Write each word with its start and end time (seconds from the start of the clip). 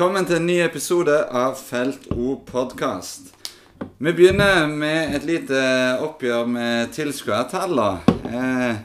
Velkommen 0.00 0.24
til 0.24 0.38
en 0.38 0.46
ny 0.48 0.54
episode 0.64 1.12
av 1.36 1.58
Felt 1.60 2.06
O 2.14 2.30
podkast. 2.48 3.26
Vi 4.00 4.14
begynner 4.16 4.62
med 4.64 5.12
et 5.18 5.26
lite 5.28 5.58
oppgjør 6.00 6.46
med 6.48 6.94
tilskuertallene. 6.96 8.16
Eh, 8.24 8.80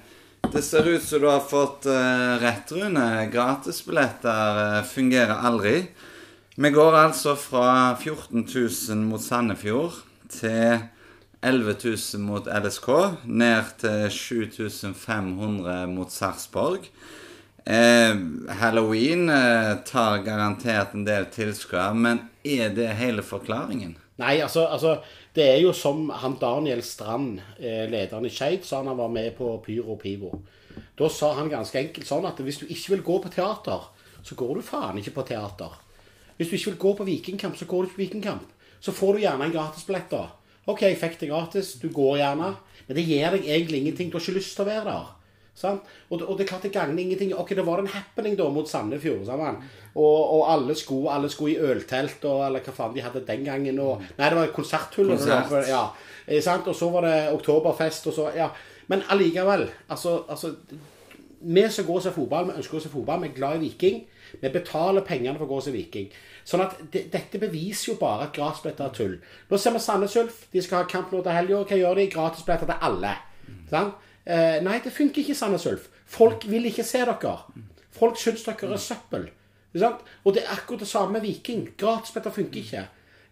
det 0.52 0.66
ser 0.68 0.90
ut 0.92 1.06
som 1.08 1.24
du 1.24 1.30
har 1.30 1.48
fått 1.48 1.88
eh, 1.88 2.36
rett, 2.44 2.76
Rune. 2.76 3.08
Gratisbilletter 3.32 4.62
eh, 4.66 4.82
fungerer 4.92 5.40
aldri. 5.48 5.78
Vi 6.60 6.76
går 6.76 7.00
altså 7.06 7.40
fra 7.40 7.96
14 7.96 8.44
000 8.44 9.08
mot 9.08 9.24
Sandefjord 9.24 10.04
til 10.36 10.84
11 11.40 11.78
000 11.80 12.26
mot 12.28 12.44
LSK, 12.44 12.92
ned 13.24 13.78
til 13.80 14.10
7500 14.20 15.86
mot 15.96 16.12
Sarpsborg. 16.12 16.92
Eh, 17.66 18.16
Halloween 18.60 19.30
eh, 19.30 19.76
tar 19.76 20.18
garantert 20.18 20.94
en 20.94 21.06
del 21.06 21.26
tilskuere, 21.34 21.94
men 21.98 22.20
er 22.46 22.70
det 22.78 22.92
hele 23.00 23.24
forklaringen? 23.26 23.96
Nei, 24.22 24.36
altså, 24.40 24.68
altså 24.70 25.00
Det 25.36 25.44
er 25.44 25.58
jo 25.60 25.74
som 25.76 26.12
han 26.14 26.38
Daniel 26.40 26.84
Strand, 26.86 27.42
eh, 27.58 27.90
lederen 27.92 28.28
i 28.28 28.32
Skeid, 28.32 28.64
sa 28.64 28.84
han 28.84 28.96
var 28.96 29.10
med 29.10 29.34
på 29.36 29.50
Pyro 29.66 29.98
Pivo. 30.00 30.30
Da 30.96 31.10
sa 31.10 31.34
han 31.36 31.50
ganske 31.52 31.80
enkelt 31.82 32.08
sånn 32.08 32.28
at 32.30 32.40
hvis 32.40 32.62
du 32.62 32.70
ikke 32.70 32.94
vil 32.94 33.04
gå 33.10 33.18
på 33.26 33.34
teater, 33.34 33.90
så 34.24 34.38
går 34.38 34.56
du 34.56 34.64
faen 34.64 35.02
ikke 35.02 35.18
på 35.18 35.26
teater. 35.28 35.74
Hvis 36.38 36.54
du 36.54 36.56
ikke 36.56 36.72
vil 36.72 36.82
gå 36.86 36.94
på 37.00 37.10
Vikingkamp, 37.10 37.58
så 37.58 37.68
går 37.68 37.84
du 37.84 37.90
ikke 37.90 37.98
på 37.98 38.04
Vikingkamp. 38.06 38.48
Så 38.80 38.94
får 38.96 39.18
du 39.18 39.26
gjerne 39.26 39.50
en 39.50 39.58
gratisbillett, 39.58 40.14
da. 40.14 40.30
OK, 40.70 40.86
jeg 40.86 41.02
fikk 41.02 41.20
det 41.20 41.34
gratis, 41.34 41.76
du 41.82 41.90
går 41.90 42.22
gjerne. 42.22 42.56
Men 42.88 42.98
det 42.98 43.06
gir 43.10 43.36
deg 43.36 43.50
egentlig 43.50 43.82
ingenting. 43.82 44.10
Du 44.10 44.18
har 44.18 44.24
ikke 44.24 44.38
lyst 44.40 44.56
til 44.56 44.66
å 44.66 44.70
være 44.70 44.88
der. 44.88 45.14
Og, 45.64 46.20
det, 46.20 46.26
og 46.28 46.38
det 46.38 46.44
er 46.44 46.50
klart 46.50 46.66
det 46.68 46.74
gagner 46.76 47.02
ingenting. 47.02 47.34
Ok, 47.36 47.56
Det 47.56 47.66
var 47.66 47.80
en 47.80 47.88
happening 47.88 48.36
da 48.38 48.50
mot 48.50 48.70
Sandefjord. 48.70 49.30
Og, 49.96 50.18
og 50.36 50.42
alle 50.52 50.76
sko 50.76 51.06
alle 51.08 51.30
sko 51.32 51.48
i 51.48 51.58
øltelt 51.58 52.26
og 52.28 52.44
eller 52.48 52.66
hva 52.66 52.74
faen 52.76 52.96
de 52.96 53.06
hadde 53.06 53.24
den 53.28 53.46
gangen. 53.46 53.80
Og, 53.80 54.04
nei, 54.18 54.30
det 54.30 54.40
var 54.40 54.52
konserthull. 54.56 55.14
Konsert. 55.16 55.56
Ja, 55.70 55.86
eh, 56.28 56.42
sant? 56.44 56.68
Og 56.68 56.76
så 56.76 56.90
var 56.92 57.08
det 57.08 57.16
oktoberfest. 57.34 58.08
og 58.12 58.14
så, 58.14 58.28
ja. 58.36 58.50
Men 58.88 59.06
allikevel. 59.10 59.70
altså, 59.90 60.24
altså 60.30 60.54
vi 61.46 61.70
som 61.70 61.86
går 61.86 61.96
og 61.96 62.04
ser 62.04 62.12
fotball, 62.16 62.48
vi 62.48 62.58
ønsker 62.58 62.78
å 62.78 62.82
se 62.82 62.90
fotball, 62.90 63.22
vi 63.22 63.28
er 63.30 63.36
glad 63.36 63.58
i 63.60 63.68
Viking. 63.68 64.00
Vi 64.42 64.50
betaler 64.50 65.06
pengene 65.06 65.38
for 65.38 65.46
å 65.46 65.50
gå 65.50 65.60
og 65.60 65.66
se 65.66 65.74
Viking. 65.74 66.08
Sånn 66.46 66.64
at 66.64 66.78
det, 66.94 67.06
Dette 67.14 67.40
beviser 67.42 67.92
jo 67.92 68.00
bare 68.00 68.28
at 68.28 68.34
gratisbilletter 68.36 68.86
er 68.88 68.96
tull. 68.96 69.14
Nå 69.50 69.60
ser 69.62 69.76
vi 69.76 69.82
Sandnes 69.84 70.16
Ulf. 70.20 70.42
De 70.54 70.64
skal 70.64 70.84
ha 70.84 70.90
kamp 70.90 71.14
nå 71.14 71.22
til 71.24 71.36
helga. 71.36 71.62
Hva 71.70 71.80
gjør 71.80 72.02
de? 72.02 72.08
Gratisbilletter 72.14 72.72
til 72.72 72.90
alle. 72.90 73.14
Sant? 73.70 74.02
Eh, 74.26 74.60
nei, 74.66 74.80
det 74.84 74.94
funker 74.94 75.22
ikke 75.22 75.38
Sandnes 75.38 75.68
Ulf. 75.70 75.90
Folk 76.10 76.48
vil 76.50 76.66
ikke 76.72 76.86
se 76.86 77.04
dere. 77.06 77.38
Folk 77.96 78.20
syns 78.20 78.46
dere 78.48 78.74
er 78.74 78.82
søppel. 78.82 79.30
Og 79.76 80.34
det 80.34 80.44
er 80.44 80.54
akkurat 80.56 80.82
det 80.82 80.90
samme 80.90 81.18
med 81.18 81.26
Viking. 81.26 81.68
Gratisbilletter 81.78 82.34
funker 82.34 82.62
ikke. 82.62 82.86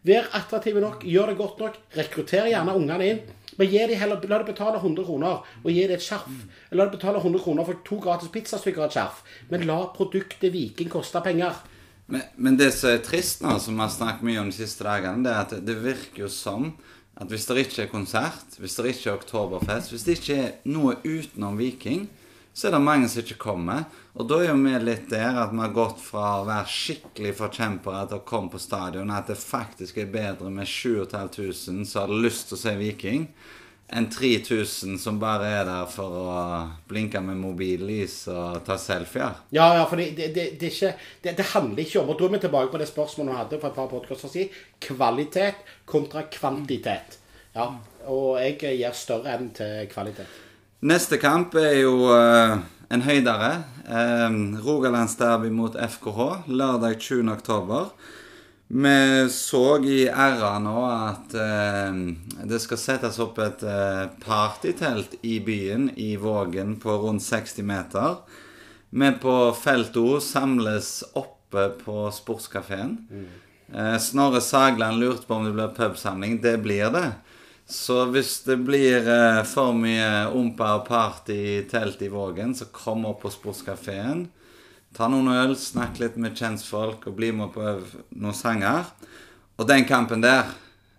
Vær 0.04 0.28
attraktive 0.36 0.82
nok, 0.84 1.06
gjør 1.08 1.32
det 1.32 1.38
godt 1.40 1.60
nok. 1.64 1.80
rekrutter 1.96 2.50
gjerne 2.52 2.76
ungene 2.76 3.08
inn. 3.08 3.20
Men 3.58 3.70
de 3.70 3.96
heller, 3.96 4.20
la 4.28 4.38
dem 4.42 4.48
betale 4.48 4.80
100 4.82 5.06
kroner 5.06 5.44
og 5.64 5.70
gi 5.70 5.86
dem 5.88 5.96
et 5.96 6.04
skjerf. 6.04 6.32
La 6.72 6.86
dem 6.86 6.96
betale 6.98 7.22
100 7.22 7.44
kroner 7.44 7.66
for 7.66 7.80
to 7.86 8.00
gratis 8.02 8.32
pizzastykker 8.34 8.82
og 8.82 8.90
et 8.90 8.98
skjerf. 8.98 9.22
Men 9.50 9.66
la 9.70 9.78
produktet 9.96 10.52
Viking 10.54 10.90
koste 10.90 11.22
penger. 11.24 11.54
Men, 12.08 12.26
men, 12.36 12.58
det 12.60 12.74
som 12.76 12.92
er 12.92 13.04
trist 13.06 13.42
nå, 13.42 13.56
som 13.64 13.78
vi 13.78 13.86
har 13.86 13.94
snakket 13.94 14.28
mye 14.28 14.42
om 14.42 14.50
de 14.52 14.58
siste 14.58 14.84
dagene, 14.84 15.24
det 15.24 15.32
er 15.32 15.46
at 15.46 15.54
det 15.64 15.78
virker 15.86 16.26
jo 16.26 16.32
som 16.32 16.74
at 17.24 17.32
hvis 17.32 17.48
det 17.48 17.64
ikke 17.64 17.86
er 17.86 17.92
konsert, 17.92 18.58
hvis 18.60 18.76
det 18.76 18.92
ikke 18.92 19.10
er 19.10 19.22
oktoberfest, 19.22 19.94
hvis 19.94 20.04
det 20.04 20.18
ikke 20.20 20.36
er 20.42 20.52
noe 20.68 20.98
utenom 21.06 21.56
Viking, 21.60 22.10
så 22.54 22.68
er 22.68 22.76
det 22.76 22.84
mange 22.86 23.08
som 23.10 23.24
ikke 23.24 23.40
kommer. 23.42 23.88
Og 24.14 24.28
da 24.30 24.42
er 24.44 24.52
jo 24.52 24.60
vi 24.60 24.74
litt 24.84 25.08
der 25.10 25.40
at 25.42 25.54
vi 25.54 25.62
har 25.64 25.74
gått 25.74 26.04
fra 26.04 26.26
å 26.42 26.46
være 26.46 26.70
skikkelig 26.70 27.34
forkjempere 27.40 28.04
til 28.12 28.20
å 28.20 28.26
komme 28.28 28.54
på 28.54 28.62
stadion, 28.62 29.10
at 29.10 29.32
det 29.32 29.40
faktisk 29.40 29.98
er 30.04 30.12
bedre 30.14 30.52
med 30.54 30.70
7500 30.70 31.88
som 31.90 32.04
har 32.04 32.14
lyst 32.14 32.52
til 32.52 32.60
å 32.60 32.62
se 32.62 32.76
Viking, 32.78 33.26
enn 33.94 34.08
3000 34.10 34.98
som 35.02 35.20
bare 35.22 35.50
er 35.60 35.66
der 35.68 35.90
for 35.92 36.18
å 36.18 36.36
blinke 36.90 37.22
med 37.22 37.38
mobillys 37.38 38.24
og 38.32 38.64
ta 38.66 38.78
selfier. 38.82 39.38
Ja, 39.54 39.68
ja, 39.78 39.84
for 39.90 40.02
det, 40.02 40.14
det, 40.18 40.48
det, 40.60 40.72
ikke, 40.72 40.94
det, 41.24 41.50
handler 41.54 41.84
ikke 41.84 42.02
om 42.02 42.10
Og 42.14 42.18
da 42.20 42.28
er 42.28 42.34
vi 42.34 42.40
tilbake 42.46 42.74
på 42.74 42.82
det 42.82 42.90
spørsmålet 42.90 43.34
vi 43.34 43.42
hadde 43.42 43.60
for 43.62 43.70
et 43.70 43.78
par 43.78 43.92
podkaster 43.92 44.34
siden. 44.34 44.64
Kvalitet 44.82 45.62
kontra 45.90 46.26
kvantitet. 46.34 47.20
Ja, 47.54 47.70
og 48.10 48.40
jeg 48.42 48.58
gir 48.80 48.98
større 48.98 49.38
enn 49.38 49.52
til 49.54 49.86
kvalitet. 49.92 50.42
Neste 50.84 51.20
kamp 51.22 51.54
er 51.56 51.78
jo 51.84 52.10
uh, 52.10 52.58
en 52.92 53.06
høydere. 53.06 53.54
Uh, 53.86 54.58
Rogalandsderby 54.66 55.54
mot 55.54 55.78
FKH 55.78 56.50
lørdag 56.50 56.98
20. 56.98 57.30
oktober. 57.38 57.94
Vi 58.76 59.30
så 59.30 59.84
i 59.86 60.08
RA 60.10 60.56
nå 60.58 60.80
at 60.90 61.34
eh, 61.38 61.98
det 62.50 62.58
skal 62.64 62.80
settes 62.82 63.20
opp 63.22 63.38
et 63.44 63.62
eh, 63.70 64.08
partytelt 64.24 65.14
i 65.22 65.36
byen, 65.46 65.92
i 65.94 66.16
Vågen, 66.18 66.80
på 66.82 66.96
rundt 67.04 67.22
60 67.22 67.68
meter. 67.70 68.16
Vi 68.90 69.12
på 69.22 69.36
Felt 69.54 69.98
O 70.02 70.18
samles 70.18 71.04
oppe 71.14 71.68
på 71.84 72.08
sportskafeen. 72.18 72.98
Mm. 73.12 73.30
Eh, 73.74 73.98
Snorre 74.02 74.42
Sagland 74.42 75.00
lurte 75.00 75.30
på 75.30 75.38
om 75.38 75.46
det 75.46 75.54
blir 75.54 75.76
pubsamling. 75.78 76.42
Det 76.42 76.58
blir 76.58 76.90
det. 76.90 77.12
Så 77.70 78.06
hvis 78.10 78.40
det 78.48 78.58
blir 78.66 79.06
eh, 79.06 79.44
for 79.54 79.78
mye 79.78 80.32
ompa 80.34 80.80
og 80.80 80.88
party 80.90 81.38
i 81.60 81.60
telt 81.70 82.02
i 82.02 82.10
Vågen, 82.10 82.58
så 82.58 82.72
kom 82.74 83.06
opp 83.06 83.22
på 83.22 83.38
sportskafeen. 83.38 84.32
Ta 84.94 85.08
noen 85.10 85.32
øl, 85.34 85.56
snakk 85.58 85.98
litt 85.98 86.20
med 86.22 86.38
kjentfolk 86.38 87.08
og 87.10 87.16
bli 87.18 87.32
med 87.34 87.50
på 87.56 87.64
noen 88.14 88.36
sanger. 88.38 88.92
Og 89.58 89.66
den 89.70 89.88
kampen 89.90 90.22
der, 90.22 90.52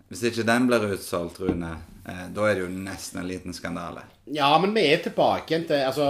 hvis 0.09 0.25
ikke 0.27 0.43
den 0.47 0.67
blir 0.67 0.83
utsolgt, 0.95 1.39
Rune, 1.39 1.71
eh, 2.03 2.25
da 2.35 2.47
er 2.49 2.57
det 2.57 2.65
jo 2.65 2.71
nesten 2.73 3.21
en 3.21 3.29
liten 3.29 3.55
skandale. 3.55 4.03
Ja, 4.25 4.51
men 4.59 4.73
vi 4.75 4.83
er 4.89 5.03
tilbake 5.05 5.53
igjen 5.53 5.67
til 5.69 5.83
Altså 5.85 6.07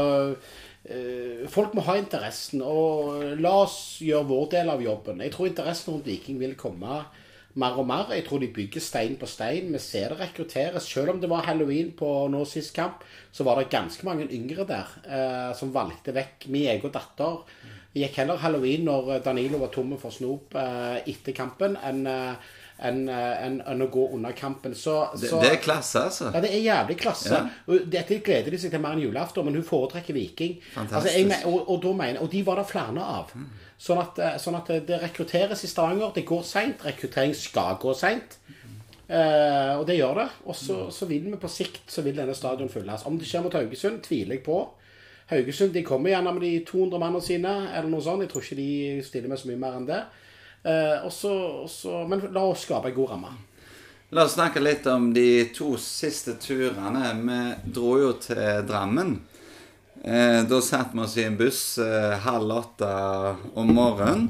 eh, 0.88 1.46
Folk 1.52 1.76
må 1.76 1.84
ha 1.86 1.98
interessen, 2.00 2.64
og 2.66 3.38
la 3.42 3.54
oss 3.66 4.00
gjøre 4.02 4.30
vår 4.32 4.50
del 4.56 4.74
av 4.74 4.82
jobben. 4.82 5.22
Jeg 5.22 5.36
tror 5.36 5.52
interessen 5.52 5.94
rundt 5.94 6.10
Viking 6.10 6.42
vil 6.42 6.58
komme 6.58 7.04
mer 7.56 7.78
og 7.80 7.88
mer. 7.88 8.10
Jeg 8.18 8.26
tror 8.26 8.42
de 8.42 8.52
bygger 8.56 8.84
stein 8.84 9.16
på 9.20 9.30
stein. 9.30 9.70
Vi 9.74 9.80
ser 9.84 10.12
det 10.12 10.20
rekrutteres. 10.24 10.90
Selv 10.90 11.14
om 11.14 11.22
det 11.22 11.30
var 11.32 11.46
halloween 11.46 11.94
på 11.98 12.10
nå 12.34 12.44
sist 12.50 12.74
kamp, 12.76 13.06
så 13.32 13.46
var 13.48 13.62
det 13.62 13.70
ganske 13.74 14.06
mange 14.08 14.28
yngre 14.34 14.66
der 14.68 14.92
eh, 15.06 15.52
som 15.58 15.74
valgte 15.76 16.16
vekk 16.16 16.50
min 16.50 16.70
egen 16.74 16.94
datter 16.94 17.46
gikk 17.96 18.20
heller 18.22 18.42
halloween 18.42 18.86
når 18.88 19.16
eh, 19.16 19.24
Danilo 19.26 19.62
var 19.64 19.74
tomme 19.74 19.98
for 20.02 20.14
snop 20.14 20.56
eh, 20.60 21.02
etter 21.12 21.36
kampen, 21.36 21.80
enn 21.84 22.06
eh, 22.12 22.54
enn 22.76 23.06
en, 23.08 23.54
en 23.64 23.84
å 23.86 23.88
gå 23.88 24.02
under 24.18 24.34
kampen. 24.36 24.74
Så, 24.76 24.98
det, 25.16 25.30
så, 25.30 25.38
det, 25.40 25.54
er 25.54 25.62
klasse, 25.64 26.02
altså. 26.10 26.26
Ja, 26.34 26.42
det 26.44 26.50
er 26.52 26.60
jævlig 26.60 26.98
klasse. 27.00 27.38
Ja. 27.38 27.78
Dette 27.94 28.18
gleder 28.20 28.52
de 28.52 28.60
seg 28.60 28.74
til 28.74 28.82
mer 28.84 28.98
enn 28.98 29.06
julaften, 29.06 29.48
men 29.48 29.56
hun 29.56 29.64
foretrekker 29.64 30.12
Viking. 30.18 30.58
Altså, 30.82 31.06
jeg, 31.08 31.30
og, 31.48 31.70
og, 31.72 31.88
mener, 31.96 32.20
og, 32.20 32.28
de 32.34 32.42
var 32.44 32.60
det 32.60 32.68
flere 32.74 33.00
av. 33.00 33.32
Mm. 33.32 33.48
Sånn, 33.80 34.02
at, 34.04 34.20
sånn, 34.44 34.60
at, 34.60 34.74
det 34.90 35.00
rekrutteres 35.06 35.64
i 35.64 35.72
Stavanger. 35.72 36.12
Det 36.20 36.26
går 36.28 36.44
seint. 36.52 36.84
Rekruttering 36.84 37.32
skal 37.40 37.80
gå 37.80 37.96
seint. 37.96 38.36
Eh, 39.08 39.74
og 39.78 39.86
det 39.88 40.00
gjør 40.00 40.20
det. 40.24 40.30
Og 40.50 40.58
så, 40.58 40.80
så, 40.94 41.08
vil 41.10 41.28
vi 41.30 41.40
på 41.42 41.52
sikt 41.52 41.92
så 41.92 42.04
vil 42.06 42.18
denne 42.18 42.36
stadion 42.38 42.72
fylles. 42.72 43.06
Om 43.06 43.20
det 43.22 43.30
skjer 43.30 43.46
mot 43.46 43.56
Haugesund, 43.56 44.02
tviler 44.06 44.40
jeg 44.40 44.46
på. 44.46 44.60
Haugesund 45.32 45.74
de 45.74 45.84
kommer 45.86 46.14
gjerne 46.14 46.34
med 46.36 46.44
de 46.46 46.54
200 46.68 47.02
mannene 47.02 47.26
sine, 47.26 47.54
eller 47.74 47.90
noe 47.90 48.04
sånt. 48.06 48.22
Jeg 48.26 48.32
tror 48.34 48.46
ikke 48.46 48.60
de 48.60 49.02
stiller 49.06 49.32
med 49.32 49.42
så 49.42 49.50
mye 49.50 49.62
mer 49.62 49.78
enn 49.80 49.88
det. 49.90 50.02
Eh, 50.66 51.06
også, 51.06 51.32
også, 51.66 52.02
men 52.10 52.28
la 52.34 52.44
oss 52.46 52.66
skape 52.68 52.92
en 52.92 52.98
god 52.98 53.14
ramme. 53.14 53.32
La 54.14 54.26
oss 54.26 54.36
snakke 54.38 54.62
litt 54.62 54.86
om 54.90 55.10
de 55.16 55.48
to 55.54 55.76
siste 55.82 56.38
turene. 56.42 57.10
Vi 57.22 57.72
dro 57.74 57.96
jo 58.04 58.12
til 58.22 58.62
Drammen. 58.70 59.16
Eh, 60.06 60.44
da 60.46 60.62
satt 60.62 60.94
vi 60.94 61.02
oss 61.02 61.18
i 61.18 61.26
en 61.26 61.38
buss 61.40 61.64
eh, 61.82 62.14
halv 62.22 62.54
åtte 62.54 62.92
om 63.58 63.74
morgenen. 63.74 64.30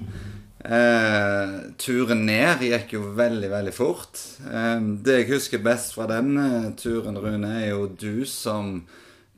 Eh, 0.66 1.56
turen 1.78 2.24
ned 2.26 2.64
gikk 2.66 2.96
jo 2.96 3.04
veldig, 3.18 3.50
veldig 3.52 3.74
fort. 3.76 4.22
Eh, 4.48 4.80
det 5.06 5.20
jeg 5.20 5.32
husker 5.36 5.62
best 5.66 5.94
fra 5.98 6.08
den 6.10 6.38
eh, 6.40 6.70
turen, 6.80 7.20
Rune, 7.22 7.52
er 7.60 7.74
jo 7.74 7.90
du 7.92 8.24
som 8.26 8.80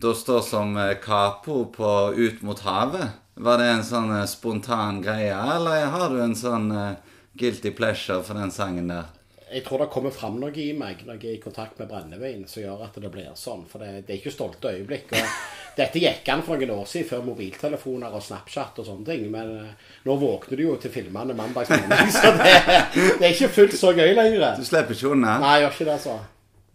da 0.01 0.13
står 0.13 0.41
som 0.45 0.75
Kapo 1.03 1.65
på 1.73 1.93
Ut 2.17 2.41
mot 2.45 2.59
havet. 2.65 3.15
Var 3.37 3.57
det 3.61 3.67
en 3.69 3.83
sånn 3.85 4.09
eh, 4.17 4.25
spontan 4.29 5.03
greie, 5.05 5.33
eller 5.33 5.85
har 5.93 6.09
du 6.09 6.17
en 6.23 6.33
sånn 6.37 6.71
uh, 6.73 7.17
guilty 7.37 7.69
pleasure 7.77 8.23
for 8.25 8.37
den 8.37 8.49
sangen 8.53 8.89
der? 8.89 9.11
Jeg 9.47 9.61
tror 9.63 9.83
det 9.83 9.91
kommer 9.93 10.11
fram 10.11 10.39
noe 10.41 10.51
i 10.59 10.71
meg 10.75 11.03
når 11.05 11.21
jeg 11.21 11.29
er 11.29 11.35
i 11.37 11.43
kontakt 11.43 11.77
med 11.79 11.87
brennevin 11.87 12.41
som 12.49 12.63
gjør 12.63 12.81
at 12.87 12.97
det 12.99 13.11
blir 13.13 13.29
sånn. 13.37 13.61
For 13.69 13.83
det, 13.83 14.07
det 14.07 14.15
er 14.15 14.17
ikke 14.19 14.33
stolte 14.33 14.73
øyeblikk. 14.73 15.13
Dette 15.77 16.01
gikk 16.01 16.31
an 16.33 16.41
for 16.43 16.57
noen 16.57 16.73
år 16.79 16.89
siden, 16.89 17.07
før 17.11 17.21
mobiltelefoner 17.29 18.17
og 18.17 18.25
Snapchat 18.25 18.81
og 18.81 18.89
sånne 18.89 19.05
ting. 19.07 19.27
Men 19.31 19.53
nå 20.03 20.15
våkner 20.17 20.57
du 20.57 20.65
jo 20.65 20.73
til 20.81 20.91
filmene 20.91 21.37
mandag 21.37 21.69
morgen, 21.69 22.11
så 22.17 22.33
det, 22.41 22.55
det, 22.97 23.21
er 23.21 23.29
ikke 23.35 23.53
fullt 23.61 23.77
så 23.77 23.93
gøy 23.93 24.17
lenger. 24.17 24.57
Du 24.57 24.65
slipper 24.65 24.97
ikke 24.97 25.13
unna? 25.13 25.37
Nei, 25.45 25.53
jeg 25.59 25.67
gjør 25.67 25.77
ikke 25.77 25.89
det, 25.93 25.99
så. 26.09 26.17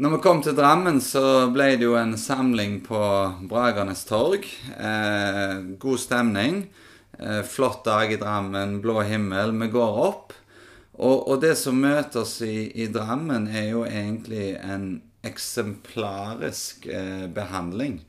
Når 0.01 0.11
vi 0.11 0.19
kom 0.25 0.39
til 0.41 0.55
Drammen, 0.57 1.03
så 1.05 1.51
ble 1.53 1.75
det 1.77 1.85
jo 1.85 1.99
en 2.01 2.15
samling 2.17 2.79
på 2.87 2.99
Bragernes 3.45 4.07
torg. 4.09 4.47
Eh, 4.73 5.59
god 5.83 6.01
stemning. 6.01 6.63
Eh, 7.19 7.43
flott 7.45 7.85
dag 7.85 8.13
i 8.13 8.17
Drammen, 8.17 8.79
blå 8.81 9.03
himmel. 9.05 9.53
Vi 9.61 9.69
går 9.75 10.01
opp. 10.07 10.33
Og, 10.97 11.29
og 11.29 11.43
det 11.45 11.53
som 11.61 11.77
møter 11.77 12.23
oss 12.25 12.39
i, 12.41 12.71
i, 12.73 12.89
Drammen, 12.89 13.51
er 13.53 13.69
jo 13.75 13.85
egentlig 13.85 14.55
en 14.65 15.03
eksemplarisk 15.29 16.89
eh, 16.89 17.29
behandling. 17.29 18.01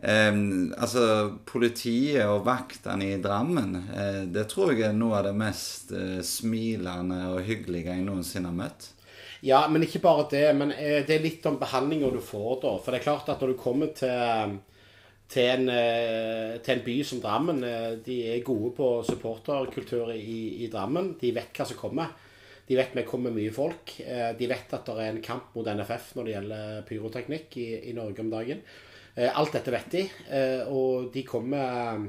Eh, 0.00 0.32
altså, 0.80 1.06
politiet 1.44 2.24
og 2.24 2.46
vaktene 2.48 3.12
i 3.12 3.20
Drammen, 3.20 3.82
eh, 3.92 4.22
det 4.32 4.48
tror 4.48 4.72
jeg 4.72 4.88
er 4.88 4.96
noe 4.96 5.20
av 5.20 5.28
det 5.28 5.36
mest 5.44 5.92
eh, 5.92 6.22
smilende 6.24 7.26
og 7.34 7.44
hyggelige 7.44 7.92
jeg 7.92 8.08
noensinne 8.08 8.48
har 8.48 8.62
møtt. 8.64 8.94
Ja, 9.40 9.60
men 9.70 9.84
ikke 9.86 10.02
bare 10.02 10.26
det. 10.32 10.46
Men 10.58 10.72
eh, 10.74 11.04
det 11.06 11.18
er 11.18 11.24
litt 11.24 11.46
om 11.46 11.58
behandlinga 11.60 12.10
du 12.14 12.20
får 12.24 12.60
da. 12.64 12.74
For 12.82 12.92
det 12.92 13.00
er 13.00 13.06
klart 13.06 13.30
at 13.30 13.42
når 13.42 13.54
du 13.54 13.60
kommer 13.60 13.92
til, 13.96 14.56
til, 15.30 15.50
en, 15.52 15.68
eh, 15.70 16.56
til 16.64 16.74
en, 16.74 16.86
by 16.86 16.96
som 17.06 17.22
Drammen 17.22 17.62
eh, 17.66 17.92
De 18.04 18.18
er 18.34 18.46
gode 18.46 18.72
på 18.78 18.88
supporterkultur 19.06 20.14
i, 20.16 20.64
i, 20.64 20.70
Drammen. 20.72 21.14
De 21.20 21.32
vet 21.36 21.54
hva 21.54 21.68
som 21.68 21.78
kommer. 21.78 22.16
De 22.68 22.76
vet 22.76 22.92
vi 22.92 23.06
kommer 23.08 23.32
mye 23.32 23.52
folk. 23.54 23.94
De 24.36 24.46
vet 24.50 24.72
at 24.76 24.84
det 24.84 24.94
er 25.00 25.14
en 25.14 25.22
kamp 25.24 25.54
mot 25.56 25.64
NFF 25.64 26.10
når 26.18 26.26
det 26.26 26.32
gjelder 26.34 26.82
pyroteknikk 26.84 27.56
i, 27.62 27.68
i 27.88 27.94
Norge 27.96 28.20
om 28.20 28.28
dagen. 28.28 28.60
Alt 29.16 29.54
dette 29.56 29.72
vet 29.72 29.94
de. 29.94 30.02
Og 30.68 31.06
de 31.14 31.22
kommer 31.24 32.04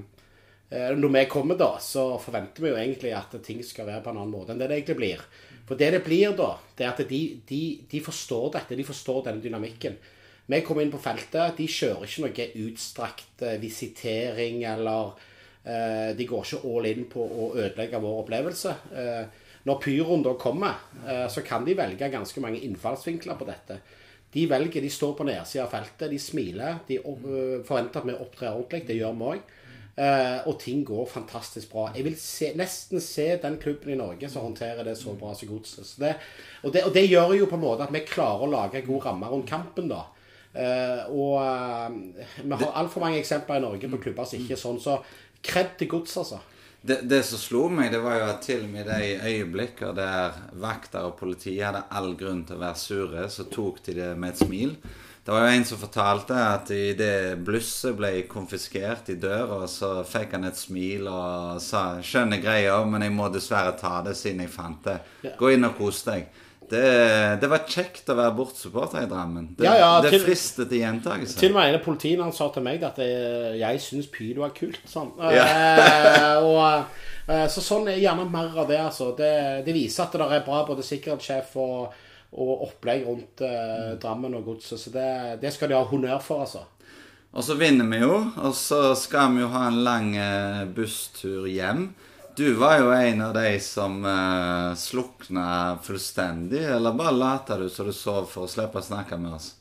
Når 0.99 1.13
vi 1.15 1.21
kommer, 1.31 1.55
da, 1.55 1.69
så 1.79 2.03
forventer 2.19 2.65
vi 2.65 2.73
jo 2.73 2.81
egentlig 2.81 3.13
at 3.15 3.39
ting 3.39 3.63
skal 3.63 3.87
være 3.87 4.03
på 4.03 4.11
en 4.11 4.19
annen 4.19 4.35
måte 4.35 4.51
enn 4.51 4.59
det 4.59 4.67
det 4.67 4.81
egentlig 4.81 4.99
blir. 4.99 5.23
For 5.69 5.77
det 5.77 5.91
det 5.93 6.01
blir 6.01 6.33
da, 6.33 6.55
det 6.77 6.85
er 6.87 6.95
at 6.95 7.09
de, 7.09 7.19
de, 7.45 7.63
de 7.91 7.99
forstår 8.01 8.55
dette. 8.55 8.77
De 8.77 8.87
forstår 8.87 9.27
denne 9.27 9.43
dynamikken. 9.43 9.99
Vi 10.49 10.61
kommer 10.65 10.81
inn 10.81 10.93
på 10.93 11.01
feltet. 11.01 11.59
De 11.59 11.67
kjører 11.69 12.07
ikke 12.07 12.23
noe 12.25 12.47
utstrakt 12.65 13.43
eh, 13.45 13.59
visitering 13.61 14.63
eller 14.65 15.11
eh, 15.61 16.09
De 16.17 16.25
går 16.25 16.47
ikke 16.47 16.63
all 16.71 16.89
in 16.89 17.05
på 17.11 17.21
å 17.21 17.51
ødelegge 17.53 18.01
vår 18.01 18.23
opplevelse. 18.23 18.73
Eh, 18.97 19.45
når 19.69 19.81
pyroen 19.83 20.25
da 20.25 20.33
kommer, 20.41 20.81
eh, 21.05 21.27
så 21.29 21.45
kan 21.45 21.67
de 21.67 21.77
velge 21.77 22.09
ganske 22.09 22.41
mange 22.41 22.63
innfallsvinkler 22.65 23.37
på 23.37 23.49
dette. 23.51 23.77
De 24.33 24.47
velger, 24.49 24.81
de 24.81 24.89
står 24.89 25.13
på 25.17 25.29
nedsida 25.29 25.67
av 25.67 25.71
feltet, 25.73 26.09
de 26.09 26.17
smiler. 26.21 26.81
De 26.89 26.97
eh, 26.97 27.61
forventer 27.69 28.01
at 28.01 28.09
vi 28.09 28.17
opptrer 28.17 28.55
ordentlig. 28.55 28.87
Det 28.89 28.97
gjør 28.97 29.17
vi 29.21 29.31
òg. 29.35 29.55
Uh, 29.99 30.45
og 30.47 30.53
ting 30.61 30.85
går 30.87 31.09
fantastisk 31.11 31.73
bra. 31.73 31.89
Jeg 31.91 32.05
vil 32.05 32.13
se, 32.15 32.53
nesten 32.55 33.01
se 33.03 33.25
den 33.41 33.57
klubben 33.59 33.91
i 33.91 33.97
Norge 33.99 34.29
som 34.31 34.45
håndterer 34.45 34.85
det 34.87 34.93
så 34.95 35.11
bra 35.19 35.33
som 35.35 35.49
Godset. 35.49 36.05
Og, 36.63 36.69
og, 36.71 36.93
det 36.95 37.03
gjør 37.09 37.33
jo 37.35 37.49
på 37.51 37.57
en 37.57 37.65
måte 37.65 37.83
at 37.83 37.91
vi 37.91 38.05
klarer 38.07 38.45
å 38.45 38.51
lage 38.53 38.85
god 38.85 39.09
ramme 39.09 39.31
rundt 39.31 39.49
kampen, 39.49 39.89
da. 39.91 40.05
Uh, 40.55 41.01
og 41.11 41.35
uh, 41.43 42.29
vi 42.45 42.61
har 42.61 42.79
altfor 42.79 43.03
mange 43.03 43.19
eksempler 43.19 43.59
i 43.59 43.65
Norge 43.65 43.91
på 43.91 43.99
klubber 44.05 44.29
som 44.29 44.39
ikke 44.39 44.55
er 44.55 44.63
sånn, 44.63 44.79
så 44.79 45.01
kred 45.43 45.75
til 45.81 45.91
gods, 45.91 46.15
altså. 46.23 46.39
Det, 46.79 47.01
det, 47.11 47.19
som 47.27 47.41
slo 47.41 47.65
meg, 47.67 47.91
det 47.91 47.99
var 47.99 48.21
jo 48.21 48.27
at 48.31 48.41
til 48.45 48.63
og 48.63 48.71
med 48.71 48.87
i 48.87 48.87
de 48.87 49.33
øyeblikker 49.33 49.91
der 49.97 50.37
vakter 50.63 51.09
og 51.09 51.17
politi 51.19 51.57
hadde 51.59 51.83
all 51.91 52.13
grunn 52.15 52.45
til 52.47 52.55
å 52.55 52.63
være 52.63 52.79
sure, 52.79 53.27
så 53.27 53.49
tok 53.51 53.83
de 53.89 53.99
det 53.99 54.13
med 54.15 54.31
et 54.31 54.43
smil. 54.45 54.77
Det 55.29 55.33
var 55.35 55.43
jo 55.45 55.57
en 55.59 55.65
som 55.65 55.77
fortalte 55.77 56.33
at 56.33 56.69
idet 56.73 57.35
blusset 57.45 57.93
ble 57.93 58.23
konfiskert 58.25 59.11
i 59.13 59.15
døra, 59.21 59.59
så 59.69 59.99
fikk 60.01 60.31
han 60.33 60.47
et 60.49 60.57
smil 60.57 61.05
og 61.05 61.59
sa 61.61 61.99
'Skjønne 62.01 62.39
greier, 62.41 62.81
men 62.89 63.05
jeg 63.05 63.13
må 63.13 63.27
dessverre 63.29 63.75
ta 63.77 63.99
det 64.07 64.15
siden 64.17 64.41
jeg 64.41 64.49
fant 64.49 64.81
det'. 64.87 65.35
Gå 65.37 65.51
inn 65.53 65.69
og 65.69 65.77
kos 65.77 66.01
deg. 66.07 66.25
Det, 66.65 66.81
det, 67.43 67.51
var 67.53 67.61
kjekt 67.69 68.09
å 68.09 68.17
være 68.17 68.33
bortsupporter 68.41 69.05
i 69.05 69.11
Drammen. 69.13 69.53
Det, 69.53 69.69
ja, 69.69 69.75
ja, 69.77 69.93
det 70.01 70.15
til, 70.15 70.25
fristet 70.25 70.73
til 70.73 70.81
gjentakelse. 70.81 71.37
Til 71.37 71.53
og 71.53 71.59
med 71.59 71.69
en 71.69 71.77
av 71.77 71.85
politiene 71.85 72.33
sa 72.33 72.49
til 72.49 72.65
meg 72.65 72.89
at 72.89 72.97
jeg, 72.97 73.53
jeg 73.61 73.85
syns 73.85 74.09
pyro 74.09 74.49
er 74.49 74.57
kult. 74.57 74.81
Sånn. 74.89 75.13
Ja. 75.29 75.45
Eh, 75.45 76.41
og, 76.41 76.99
eh, 77.29 77.45
så 77.53 77.61
sånn 77.61 77.93
er 77.93 78.01
gjerne 78.01 78.25
mer 78.33 78.57
av 78.65 78.69
det, 78.69 78.81
altså. 78.81 79.13
Det, 79.13 79.33
det 79.69 79.77
viser 79.77 80.07
at 80.09 80.17
det 80.17 80.33
er 80.41 80.45
bra 80.49 80.65
både 80.65 80.89
sikkerhetssjef 80.89 81.57
og 81.61 82.05
og 82.31 82.65
opplegg 82.67 83.07
rundt 83.07 83.41
eh, 83.45 83.95
Drammen 84.01 84.37
og 84.37 84.51
godset. 84.51 84.81
Så 84.81 84.93
det, 84.93 85.39
det, 85.41 85.53
skal 85.55 85.71
de 85.71 85.77
ha 85.77 85.85
honnør 85.87 86.19
for, 86.23 86.45
altså. 86.45 86.65
Og 87.29 87.45
så 87.45 87.55
vinner 87.59 87.85
vi 87.89 88.01
jo, 88.01 88.13
og 88.41 88.55
så 88.57 88.95
skal 88.97 89.35
vi 89.35 89.43
jo 89.43 89.51
ha 89.53 89.67
en 89.69 89.83
lang 89.85 90.15
eh, 90.17 90.63
busstur 90.73 91.45
hjem. 91.49 91.91
Du 92.39 92.53
var 92.55 92.79
jo 92.79 92.91
en 92.95 93.21
av 93.25 93.33
de 93.35 93.57
som 93.61 93.99
eh, 94.05 94.73
slukna 94.79 95.77
fullstendig, 95.83 96.63
eller 96.77 96.97
bare 96.97 97.17
lata 97.17 97.57
du 97.59 97.67
så 97.69 97.85
du 97.85 97.93
sov 97.93 98.29
for 98.31 98.45
å 98.45 98.51
slippe 98.51 98.81
å 98.81 98.85
snakke 98.85 99.17
med 99.19 99.35
oss? 99.37 99.53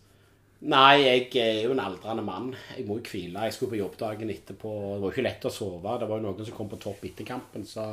Nei, 0.69 1.05
jeg 1.05 1.27
er 1.39 1.61
jo 1.69 1.75
en 1.75 1.85
aldrende 1.85 2.25
mann. 2.27 2.49
Jeg 2.75 2.87
må 2.89 2.97
jo 2.99 3.13
hvile. 3.13 3.45
Jeg 3.47 3.55
skulle 3.55 3.77
på 3.77 3.79
jobb 3.79 3.99
dagen 4.01 4.33
etterpå. 4.33 4.71
Det 4.71 5.03
var 5.03 5.05
jo 5.07 5.13
ikke 5.15 5.27
lett 5.29 5.47
å 5.47 5.53
sove. 5.55 5.99
Det 6.01 6.09
var 6.11 6.19
jo 6.19 6.25
noen 6.25 6.49
som 6.49 6.57
kom 6.57 6.71
på 6.73 6.81
topp 6.83 7.05
etter 7.07 7.29
kampen, 7.29 7.67
så 7.69 7.93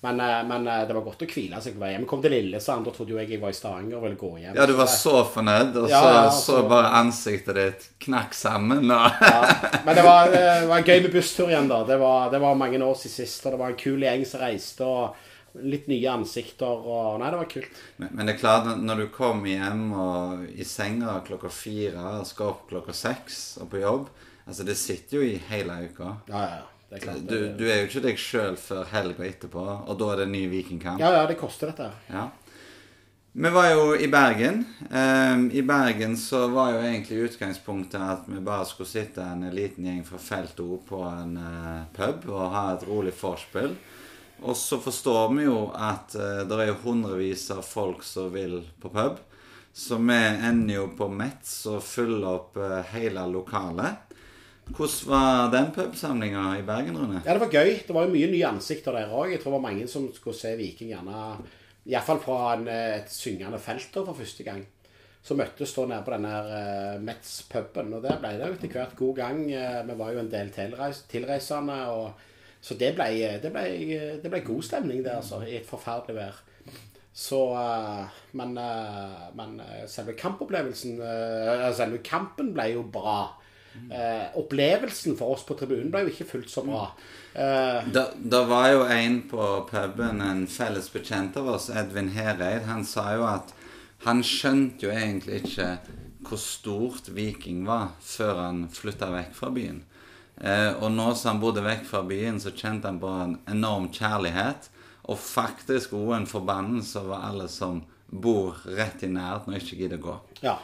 men, 0.00 0.20
eh, 0.20 0.44
men, 0.48 0.66
eh, 0.66 0.86
det 0.88 0.94
var 0.96 1.04
godt 1.04 1.22
å 1.26 1.28
hvile 1.28 1.58
seg 1.60 1.74
på 1.76 1.82
vei 1.82 1.90
hjem. 1.92 2.04
Jeg 2.06 2.08
kom 2.08 2.22
til 2.24 2.32
Lillesand, 2.32 2.86
da 2.88 2.92
trodde 2.94 3.12
jo 3.12 3.18
jeg 3.20 3.34
jeg 3.34 3.40
var 3.42 3.52
i 3.52 3.56
Stavanger 3.58 3.98
og 3.98 4.04
ville 4.06 4.20
gå 4.20 4.30
hjem. 4.40 4.54
Ja, 4.56 4.66
du 4.66 4.72
var 4.78 4.88
så 4.88 5.16
fornøyd, 5.28 5.74
og 5.76 5.88
så, 5.90 5.90
ja, 5.92 6.22
så, 6.32 6.44
så 6.46 6.62
bare 6.70 6.92
ansiktet 7.02 7.58
ditt 7.58 7.88
knakk 8.06 8.32
sammen. 8.36 8.86
Og... 8.88 9.18
ja, 9.20 9.42
men 9.86 9.98
det 9.98 10.04
var, 10.06 10.32
det 10.32 10.46
var 10.70 10.86
gøy 10.86 11.02
med 11.04 11.12
busstur 11.18 11.52
igjen, 11.52 11.68
da. 11.68 11.82
Det 11.84 12.00
var, 12.00 12.30
det 12.32 12.40
var 12.40 12.56
mange 12.56 12.80
år 12.80 12.96
siden 12.96 13.16
sist. 13.18 13.44
Og 13.44 13.52
det 13.52 13.60
var 13.60 13.74
en 13.74 13.82
kul 13.84 14.08
gjeng 14.08 14.24
som 14.24 14.44
reiste. 14.46 14.88
og 14.88 15.60
Litt 15.66 15.88
nye 15.90 16.12
ansikter 16.14 16.88
og 16.94 17.20
Nei, 17.20 17.28
det 17.34 17.42
var 17.42 17.48
kult. 17.50 17.84
Men, 17.98 18.12
men 18.14 18.28
det 18.28 18.36
er 18.36 18.40
klart, 18.40 18.72
når 18.80 19.04
du 19.04 19.06
kommer 19.12 19.50
hjem 19.50 19.86
og 19.98 20.48
i 20.54 20.64
senga 20.64 21.18
klokka 21.26 21.50
fire 21.52 22.20
og 22.20 22.28
skal 22.28 22.54
opp 22.54 22.68
klokka 22.70 22.94
seks 22.96 23.58
og 23.60 23.72
på 23.74 23.82
jobb 23.82 24.10
Altså, 24.50 24.64
det 24.66 24.74
sitter 24.80 25.20
jo 25.20 25.26
i 25.28 25.36
hele 25.50 25.76
uka. 25.86 26.14
Ja, 26.26 26.40
ja, 26.40 26.54
ja. 26.58 26.68
Klart, 26.90 27.22
du, 27.22 27.52
du, 27.54 27.68
er 27.70 27.84
jo 27.84 27.86
ikke 27.86 28.02
deg 28.02 28.18
sjøl 28.18 28.56
før 28.58 28.88
helga 28.90 29.22
etterpå, 29.22 29.62
og 29.62 29.98
da 30.00 30.08
er 30.10 30.24
det 30.24 30.30
ny 30.32 30.40
Vikingkamp. 30.50 30.98
Ja, 30.98 31.12
ja, 31.20 31.26
det 31.30 31.36
koster 31.38 31.70
dette. 31.70 31.86
Ja. 32.10 32.24
Vi 33.32 33.50
var 33.54 33.68
jo 33.70 33.84
i 33.94 34.08
Bergen. 34.10 34.64
Um, 34.90 35.44
I 35.54 35.62
Bergen 35.62 36.16
så 36.18 36.48
var 36.50 36.72
jo 36.72 36.80
egentlig 36.82 37.28
utgangspunktet 37.28 38.02
at 38.02 38.26
vi 38.26 38.42
bare 38.42 38.66
skulle 38.66 38.90
sitte 38.90 39.22
en 39.22 39.44
liten 39.54 39.86
gjeng 39.86 40.00
fra 40.02 40.18
Felt 40.18 40.58
O 40.64 40.80
på 40.82 40.98
en 41.06 41.36
uh, 41.38 41.84
pub 41.94 42.26
og 42.32 42.50
ha 42.50 42.64
et 42.72 42.82
rolig 42.88 43.14
vorspiel. 43.14 43.76
Og 44.42 44.58
så 44.58 44.80
forstår 44.82 45.30
vi 45.36 45.46
jo 45.46 45.68
at 45.70 46.18
uh, 46.18 46.42
det 46.42 46.58
er 46.58 46.72
jo 46.72 46.80
hundrevis 46.82 47.46
av 47.54 47.62
folk 47.62 48.02
som 48.02 48.34
vil 48.34 48.64
på 48.82 48.90
pub. 48.90 49.22
Så 49.70 50.00
vi 50.02 50.18
ender 50.18 50.80
jo 50.80 50.88
på 50.98 51.06
Metz 51.06 51.54
og 51.70 51.84
fyller 51.86 52.32
opp 52.32 52.58
uh, 52.58 52.80
hele 52.90 53.30
lokalet. 53.30 54.09
Hvordan 54.76 55.10
var 55.10 55.48
den 55.52 55.70
pubsamlinga 55.74 56.58
i 56.58 56.62
Bergen, 56.62 56.98
Rune? 56.98 57.22
Ja, 57.24 57.32
Det 57.34 57.40
var 57.40 57.50
gøy. 57.52 57.70
Det 57.86 57.94
var 57.94 58.06
jo 58.06 58.14
mye 58.14 58.30
nye 58.30 58.46
ansikter 58.46 58.94
der 58.94 59.10
òg. 59.10 59.32
Jeg 59.32 59.40
tror 59.40 59.52
det 59.52 59.58
var 59.58 59.68
mange 59.70 59.88
som 59.88 60.06
skulle 60.14 60.36
se 60.36 60.54
Viking 60.56 60.92
gjerne 60.92 61.22
Iallfall 61.88 62.20
fra 62.22 62.54
en, 62.54 62.68
et 62.68 63.10
syngende 63.10 63.58
felt 63.58 63.94
for 63.94 64.14
første 64.14 64.44
gang. 64.46 64.62
Så 65.22 65.36
møttes 65.36 65.74
da 65.76 65.84
nede 65.88 66.04
på 66.04 66.12
denne 66.14 66.34
uh, 66.48 67.00
Metz-puben, 67.04 67.92
og 67.92 68.04
der 68.04 68.20
ble 68.20 68.36
det 68.38 68.46
jo 68.46 68.56
etter 68.56 68.76
hvert 68.76 68.94
god 68.96 69.16
gang. 69.16 69.42
Uh, 69.50 69.80
vi 69.88 69.96
var 69.98 70.12
jo 70.14 70.22
en 70.22 70.30
del 70.32 70.52
tilreis 70.54 71.02
tilreisende, 71.10 71.80
og, 71.92 72.30
så 72.60 72.76
det 72.80 72.94
ble, 72.96 73.10
det, 73.42 73.50
ble, 73.52 73.66
det 74.22 74.30
ble, 74.30 74.40
god 74.46 74.62
stemning 74.64 75.02
der, 75.04 75.18
altså. 75.20 75.42
I 75.44 75.58
et 75.60 75.68
forferdelig 75.68 76.16
vær. 76.16 76.40
Så 77.12 77.40
Men, 78.38 78.54
men 79.34 79.56
selve 79.90 80.12
kampopplevelsen 80.14 81.00
Selve 81.74 81.98
kampen 82.06 82.52
ble 82.54 82.68
jo 82.70 82.84
bra. 82.86 83.39
Eh, 83.90 84.38
opplevelsen 84.38 85.16
for 85.18 85.34
oss 85.34 85.44
på 85.46 85.54
tribunen 85.58 85.90
ble 85.92 86.04
jo 86.04 86.12
ikke 86.12 86.28
fullt 86.32 86.50
så 86.50 86.64
bra. 86.66 86.88
Eh, 87.34 87.86
det, 87.90 88.42
var 88.50 88.68
jo 88.72 88.84
en 88.90 89.20
på 89.30 89.46
puben, 89.70 90.22
en 90.24 90.44
felles 90.50 90.90
bekjent 90.90 91.38
av 91.38 91.52
oss, 91.54 91.70
Edvin 91.70 92.10
Hereid. 92.14 92.66
Han 92.70 92.84
sa 92.86 93.10
jo 93.14 93.26
at 93.30 93.54
han 94.06 94.24
skjønte 94.26 94.88
jo 94.88 94.94
egentlig 94.94 95.42
ikke 95.44 95.74
hvor 96.26 96.40
stort 96.40 97.08
Viking 97.14 97.64
var 97.68 97.94
før 98.04 98.42
han 98.44 98.66
flytta 98.72 99.10
vekk 99.14 99.32
fra 99.38 99.52
byen. 99.54 99.80
Eh, 100.40 100.72
og 100.80 100.90
nå 100.94 101.10
som 101.14 101.34
han 101.34 101.42
bodde 101.42 101.64
vekk 101.64 101.86
fra 101.88 102.02
byen, 102.06 102.40
så 102.42 102.54
kjente 102.54 102.88
han 102.88 103.00
på 103.02 103.10
en 103.24 103.38
enorm 103.50 103.90
kjærlighet. 103.94 104.70
Og 105.10 105.18
faktisk 105.18 105.94
òg 105.98 106.14
en 106.16 106.30
forbannelse 106.30 107.02
over 107.02 107.26
alle 107.30 107.48
som 107.50 107.82
bor 108.10 108.58
rett 108.66 109.04
i 109.06 109.10
nærheten 109.10 109.54
og 109.54 109.60
ikke 109.60 109.78
gidder 109.78 110.02
gå. 110.02 110.16
Ja. 110.42 110.58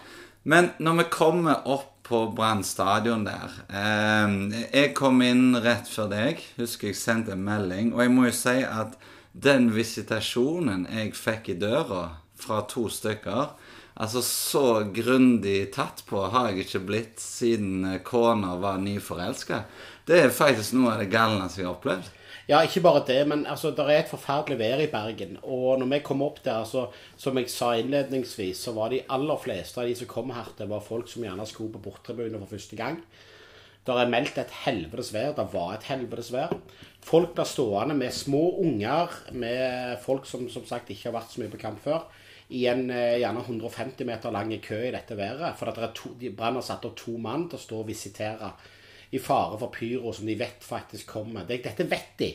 Men 0.46 0.70
når 0.78 1.00
vi 1.00 1.04
kommer 1.10 1.66
opp 1.66 1.95
på 2.06 2.22
Brann 2.36 2.62
stadion 2.64 3.26
der. 3.26 3.56
Eh, 3.68 4.36
jeg 4.70 4.94
kom 4.98 5.22
inn 5.26 5.58
rett 5.62 5.90
før 5.90 6.10
deg. 6.12 6.42
Husker 6.60 6.92
jeg 6.92 7.00
sendte 7.00 7.34
en 7.34 7.44
melding. 7.46 7.92
Og 7.96 8.04
jeg 8.04 8.14
må 8.14 8.28
jo 8.28 8.36
si 8.36 8.60
at 8.62 8.94
den 9.36 9.72
visitasjonen 9.75 10.86
jeg 10.94 11.16
fikk 11.18 11.50
i 11.52 11.58
døra 11.60 12.04
fra 12.40 12.62
to 12.70 12.86
stykker 12.92 13.56
Altså, 13.96 14.20
så 14.20 14.84
grundig 14.92 15.70
tatt 15.72 16.02
på 16.08 16.20
har 16.28 16.50
jeg 16.50 16.66
ikke 16.66 16.82
blitt 16.84 17.22
siden 17.22 17.94
kona 18.04 18.52
var 18.60 18.76
nyforelska. 18.82 19.62
Det 20.04 20.18
er 20.20 20.34
faktisk 20.36 20.76
noe 20.76 20.92
av 20.92 21.00
det 21.00 21.08
galneste 21.14 21.62
jeg 21.62 21.70
har 21.70 21.78
opplevd. 21.78 22.10
Ja, 22.46 22.60
ikke 22.62 22.84
bare 22.84 23.00
det, 23.02 23.22
men 23.26 23.40
altså, 23.50 23.72
det 23.74 23.82
er 23.90 24.04
et 24.04 24.10
forferdelig 24.10 24.58
vær 24.60 24.78
i 24.78 24.90
Bergen. 24.90 25.32
Og 25.42 25.80
når 25.80 25.88
vi 25.90 25.98
kom 26.06 26.20
opp 26.22 26.38
der, 26.44 26.62
så, 26.62 26.84
som 27.18 27.38
jeg 27.40 27.50
sa 27.50 27.72
innledningsvis, 27.74 28.60
så 28.68 28.74
var 28.76 28.92
de 28.92 29.00
aller 29.10 29.40
fleste 29.42 29.82
av 29.82 29.88
de 29.90 29.96
som 29.98 30.06
kom 30.10 30.30
her, 30.30 30.52
det 30.58 30.68
var 30.70 30.84
folk 30.86 31.10
som 31.10 31.26
gjerne 31.26 31.46
skulle 31.50 31.74
på 31.74 31.82
borttribunen 31.88 32.38
for 32.38 32.54
første 32.54 32.78
gang. 32.78 33.00
Det 33.86 33.94
er 33.94 34.10
meldt 34.10 34.38
et 34.38 34.54
helvetes 34.62 35.12
vær. 35.14 35.34
Det 35.34 35.48
var 35.52 35.74
et 35.74 35.88
helvetes 35.90 36.30
vær. 36.34 36.54
Folk 37.06 37.34
blir 37.34 37.50
stående 37.50 37.98
med 37.98 38.14
små 38.14 38.44
unger, 38.62 39.10
med 39.34 39.98
folk 40.02 40.26
som 40.26 40.46
som 40.50 40.64
sagt 40.66 40.90
ikke 40.90 41.10
har 41.10 41.18
vært 41.18 41.34
så 41.34 41.42
mye 41.42 41.50
på 41.50 41.60
kamp 41.62 41.82
før, 41.82 42.06
i 42.54 42.64
en 42.70 42.86
eh, 42.94 43.18
gjerne 43.24 43.42
150 43.42 44.06
meter 44.06 44.34
lang 44.34 44.54
kø 44.62 44.80
i 44.86 44.94
dette 44.94 45.18
været. 45.18 45.54
For 45.58 45.70
det 45.70 45.82
er 45.82 45.94
to, 45.98 46.14
de 46.18 46.30
Brann 46.30 46.58
har 46.58 46.66
satt 46.66 46.86
opp 46.86 46.94
to 46.98 47.18
mann 47.18 47.48
til 47.50 47.58
å 47.58 47.62
stå 47.66 47.82
og 47.82 47.88
visitere 47.90 48.54
i 49.10 49.18
fare 49.22 49.58
for 49.60 49.72
pyro, 49.75 50.12
som 50.12 50.26
de 50.26 50.34
vet 50.38 50.64
faktisk 50.64 51.06
kommer. 51.06 51.46
Det, 51.46 51.62
dette 51.64 51.86
vet 51.90 52.14
de. 52.18 52.32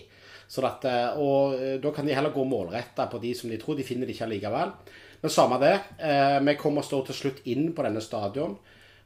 At, 0.59 0.83
eh, 0.83 1.19
og 1.19 1.55
eh, 1.55 1.77
da 1.79 1.93
kan 1.95 2.07
de 2.07 2.15
heller 2.15 2.33
gå 2.35 2.43
målretta 2.43 3.07
på 3.11 3.21
de 3.23 3.31
som 3.37 3.51
de 3.51 3.59
tror. 3.59 3.77
De 3.79 3.87
finner 3.87 4.07
det 4.07 4.17
ikke 4.17 4.27
allikevel. 4.27 4.73
Men 5.21 5.31
samme 5.31 5.59
det. 5.61 5.77
Eh, 6.03 6.39
vi 6.43 6.57
kommer 6.59 6.83
og 6.83 6.87
stå 6.87 7.05
til 7.07 7.17
slutt 7.17 7.41
inn 7.51 7.71
på 7.75 7.87
denne 7.87 8.03
stadion 8.03 8.59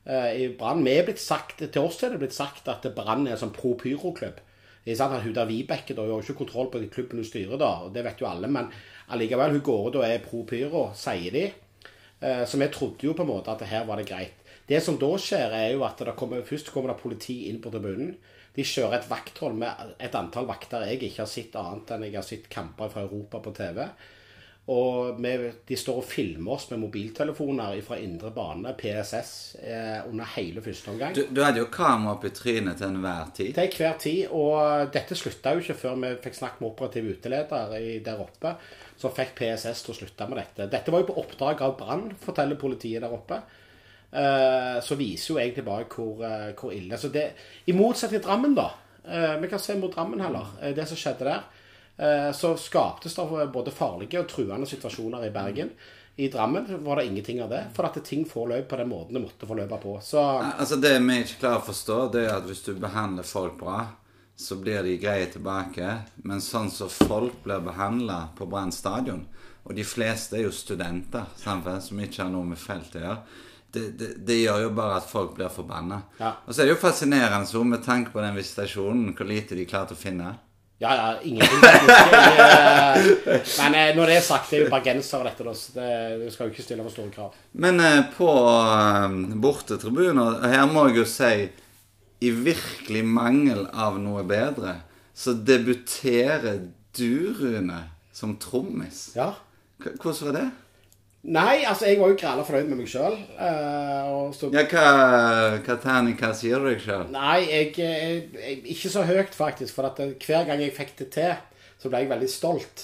i 0.05 0.51
Brann. 0.53 0.84
Vi 0.86 0.91
er 0.93 1.05
blitt 1.07 1.17
sagt, 1.17 1.63
Til 1.74 1.81
oss 1.81 2.03
er 2.05 2.12
det 2.13 2.19
blitt 2.22 2.36
sagt 2.36 2.67
at 2.69 2.84
Brann 2.93 3.24
er 3.25 3.34
en 3.34 3.39
sånn 3.41 3.55
pro 3.55 3.72
pyro-klubb. 3.74 4.38
Hun 4.86 5.48
Vibeke 5.50 5.95
da, 5.98 6.03
hun 6.03 6.12
har 6.12 6.22
ikke 6.22 6.43
kontroll 6.43 6.69
på 6.69 6.84
klubben 6.93 7.17
hun 7.17 7.25
styrer, 7.25 7.57
da, 7.57 7.72
og 7.88 7.95
det 7.95 8.03
vet 8.05 8.22
jo 8.22 8.27
alle. 8.29 8.45
Men 8.45 8.69
allikevel, 9.10 9.55
hun 9.57 9.63
går 9.65 9.88
ut 9.88 9.98
og 9.98 10.05
er 10.05 10.22
pro 10.22 10.43
pyro, 10.45 10.91
sier 10.93 11.34
de. 11.34 11.48
Så 12.22 12.62
vi 12.62 12.69
trodde 12.69 13.07
jo 13.07 13.15
på 13.17 13.25
en 13.25 13.31
måte 13.31 13.50
at 13.50 13.65
her 13.65 13.89
var 13.89 13.98
det 13.98 14.05
greit. 14.05 14.45
Det 14.65 14.81
som 14.81 14.98
da 15.01 15.12
skjer, 15.22 15.53
er 15.53 15.74
jo 15.75 15.86
at 15.86 16.01
kommer, 16.17 16.41
først 16.45 16.72
kommer 16.74 16.93
det 16.93 17.01
politi 17.01 17.45
inn 17.51 17.62
på 17.62 17.72
tribunen. 17.74 18.15
De 18.55 18.63
kjører 18.63 19.01
et 19.01 19.10
vakthold 19.10 19.57
med 19.60 19.95
et 20.00 20.15
antall 20.15 20.48
vakter 20.48 20.86
jeg 20.88 21.01
ikke 21.03 21.25
har 21.25 21.29
sett 21.29 21.57
annet 21.60 21.91
enn 21.91 22.05
jeg 22.07 22.15
har 22.15 22.25
sett 22.25 22.45
kamper 22.51 22.91
fra 22.91 23.03
Europa 23.03 23.41
på 23.43 23.51
TV. 23.55 23.81
Og 24.74 25.19
vi, 25.22 25.31
de 25.69 25.77
står 25.77 26.00
og 26.00 26.07
filmer 26.10 26.55
oss 26.55 26.63
med 26.72 26.79
mobiltelefoner 26.81 27.75
fra 27.86 28.00
indre 28.01 28.31
bane, 28.34 28.72
PSS, 28.79 29.34
eh, 29.62 30.00
under 30.10 30.31
hele 30.34 30.63
første 30.65 30.89
omgang. 30.89 31.13
Du, 31.13 31.22
du 31.29 31.41
hadde 31.43 31.62
jo 31.62 31.67
kamera 31.69 32.17
i 32.25 32.31
trynet 32.34 32.79
til 32.81 32.88
enhver 32.88 33.29
tid. 33.38 33.51
Til 33.60 33.77
hver 33.77 34.00
tid. 34.01 34.24
Og 34.34 34.89
dette 34.95 35.17
slutta 35.19 35.53
jo 35.53 35.62
ikke 35.62 35.77
før 35.84 36.00
vi 36.01 36.10
fikk 36.24 36.39
snakket 36.39 36.63
med 36.63 36.69
operativ 36.72 37.12
uteleder 37.12 37.75
i, 37.77 38.00
der 38.07 38.24
oppe, 38.24 38.55
som 38.98 39.13
fikk 39.13 39.36
PSS 39.38 39.86
til 39.86 39.93
å 39.93 40.00
slutte 40.00 40.29
med 40.31 40.41
dette. 40.41 40.69
Dette 40.74 40.95
var 40.95 41.03
jo 41.03 41.12
på 41.12 41.19
oppdrag 41.22 41.62
av 41.62 41.77
Brann, 41.77 42.10
forteller 42.25 42.57
politiet 42.57 43.05
der 43.05 43.13
oppe. 43.13 43.43
Eh, 44.12 44.81
så 44.83 44.95
viser 44.95 45.33
jo 45.33 45.39
egentlig 45.41 45.65
bare 45.65 45.88
hvor, 45.91 46.24
eh, 46.24 46.53
hvor 46.55 46.74
ille. 46.74 46.97
Så 46.97 47.12
det, 47.12 47.31
I 47.65 47.74
motsetning 47.74 48.21
til 48.21 48.27
Drammen, 48.27 48.55
da. 48.55 48.69
Eh, 49.03 49.35
vi 49.41 49.47
kan 49.47 49.59
se 49.59 49.75
mot 49.75 49.93
Drammen 49.93 50.21
heller. 50.21 50.74
Det 50.75 50.88
som 50.88 50.97
skjedde 50.97 51.25
der. 51.25 51.43
Så 52.35 52.57
skaptes 52.59 53.13
det 53.15 53.51
både 53.53 53.71
farlige 53.71 54.19
og 54.19 54.27
truende 54.27 54.67
situasjoner 54.67 55.24
i 55.24 55.29
Bergen. 55.31 55.69
I 56.17 56.27
Drammen 56.27 56.83
var 56.83 56.95
det 56.95 57.05
ingenting 57.05 57.41
av 57.43 57.50
det, 57.50 57.62
for 57.74 57.85
at 57.85 58.03
ting 58.03 58.25
får 58.25 58.47
løp 58.47 58.67
på 58.69 58.77
den 58.79 58.89
måten 58.89 59.13
det 59.13 59.21
måtte 59.24 59.47
få 59.47 59.55
løpe 59.55 59.77
på. 59.79 60.00
Så 60.03 60.19
Altså 60.59 60.75
Det 60.75 61.00
vi 61.00 61.17
ikke 61.21 61.39
klarer 61.39 61.62
å 61.62 61.65
forstå, 61.69 62.12
det 62.12 62.25
er 62.25 62.35
at 62.35 62.47
hvis 62.47 62.63
du 62.67 62.74
behandler 62.79 63.24
folk 63.24 63.57
bra, 63.59 63.85
så 64.35 64.55
blir 64.55 64.83
de 64.83 64.97
greie 64.97 65.25
tilbake. 65.31 65.97
Men 66.24 66.43
sånn 66.43 66.71
som 66.71 66.91
folk 66.91 67.43
blir 67.43 67.63
behandla 67.63 68.29
på 68.38 68.47
Brann 68.47 68.71
stadion, 68.71 69.25
og 69.63 69.75
de 69.75 69.83
fleste 69.83 70.38
er 70.38 70.45
jo 70.45 70.51
studenter 70.51 71.31
sant, 71.39 71.67
som 71.83 72.00
ikke 72.00 72.24
har 72.24 72.31
noe 72.31 72.47
med 72.47 72.59
feltet 72.59 73.01
å 73.01 73.05
gjøre, 73.05 73.19
det, 73.75 73.86
det, 74.00 74.10
det, 74.27 74.39
gjør 74.46 74.65
jo 74.65 74.72
bare 74.77 74.98
at 75.01 75.08
folk 75.10 75.36
blir 75.38 75.51
forbanna. 75.53 76.01
Ja. 76.22 76.32
Og 76.46 76.55
så 76.55 76.63
er 76.63 76.70
det 76.70 76.75
jo 76.75 76.82
fascinerende 76.82 77.48
så 77.50 77.62
med 77.67 77.84
tanke 77.86 78.13
på 78.15 78.24
den 78.24 78.38
visitasjonen, 78.38 79.12
hvor 79.17 79.29
lite 79.29 79.58
de 79.60 79.67
klarte 79.70 79.98
å 79.98 80.00
finne. 80.00 80.34
Ja, 80.77 80.96
ja, 80.96 81.20
ingenting. 81.24 81.60
eh, 81.63 83.05
Men 83.60 83.75
eh, 83.75 83.91
når 83.96 84.10
det 84.12 84.17
er 84.17 84.25
sagt, 84.25 84.50
det 84.51 84.58
er 84.58 84.65
jo 84.65 84.72
bergensere, 84.74 85.29
dette. 85.29 85.53
så 85.55 85.77
det, 85.77 85.91
det 86.25 86.34
skal 86.34 86.50
jo 86.50 86.55
ikke 86.55 86.65
stille 86.65 86.84
for 86.84 86.96
store 86.98 87.13
krav. 87.13 87.38
Men 87.53 87.79
eh, 87.79 88.01
på 88.17 88.27
bortetribuner 89.39 90.44
Her 90.44 90.65
må 90.67 90.89
jeg 90.89 91.00
jo 91.00 91.05
si 91.08 91.32
I 92.27 92.34
virkelig 92.36 93.05
mangel 93.08 93.70
av 93.72 94.01
noe 94.03 94.25
bedre, 94.27 94.82
så 95.15 95.32
debuterer 95.36 96.65
du, 96.96 97.32
Rune, 97.39 97.79
som 98.15 98.36
trommis. 98.39 99.10
Ja. 99.15 99.32
Hvordan 99.79 100.27
var 100.27 100.39
det? 100.41 100.46
Nei, 101.25 101.63
altså, 101.65 101.88
jeg 101.89 101.98
var 101.98 102.12
jo 102.12 102.17
græla 102.22 102.44
fornøyd 102.46 102.67
med 102.70 102.77
meg 102.84 102.89
sjøl. 102.91 103.15
så 104.36 104.50
Ja, 104.53 104.62
hva, 104.70 104.89
hva 105.65 105.77
terningkast 105.82 106.44
gir 106.46 106.62
du 106.62 106.67
deg 106.70 106.84
sjøl? 106.84 107.08
Nei, 107.13 107.39
jeg, 107.50 107.72
jeg, 107.79 108.20
jeg, 108.38 108.58
ikke 108.75 108.91
så 108.94 109.05
høyt, 109.08 109.34
faktisk. 109.34 109.74
For 109.74 109.89
at 109.89 109.98
hver 110.22 110.46
gang 110.46 110.62
jeg 110.62 110.75
fikk 110.75 110.94
det 111.00 111.08
til, 111.15 111.34
så 111.82 111.89
ble 111.89 112.03
jeg 112.03 112.12
veldig 112.12 112.29
stolt. 112.29 112.84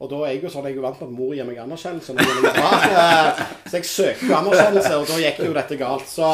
Og 0.00 0.08
da 0.08 0.20
er 0.24 0.36
jeg 0.36 0.44
jo 0.46 0.52
sånn, 0.54 0.68
jeg 0.68 0.76
er 0.76 0.78
jo 0.78 0.84
vant 0.86 1.00
med 1.02 1.10
at 1.10 1.16
mor 1.18 1.32
gir 1.36 1.48
meg 1.48 1.58
anerkjennelse. 1.60 2.14
bra. 2.14 2.68
Eh, 2.88 3.40
Så 3.66 3.80
jeg 3.80 3.88
søker 3.90 4.30
jo 4.30 4.36
anerkjennelse, 4.38 4.92
og 4.96 5.10
da 5.10 5.18
gikk 5.20 5.42
jo 5.44 5.56
dette 5.58 5.76
galt. 5.80 6.06
Så 6.08 6.30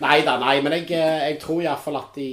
nei 0.00 0.20
da, 0.24 0.38
nei. 0.40 0.54
Men 0.64 0.78
jeg, 0.78 0.86
jeg 0.94 1.40
tror 1.42 1.60
iallfall 1.64 1.98
at 2.00 2.16
i, 2.22 2.30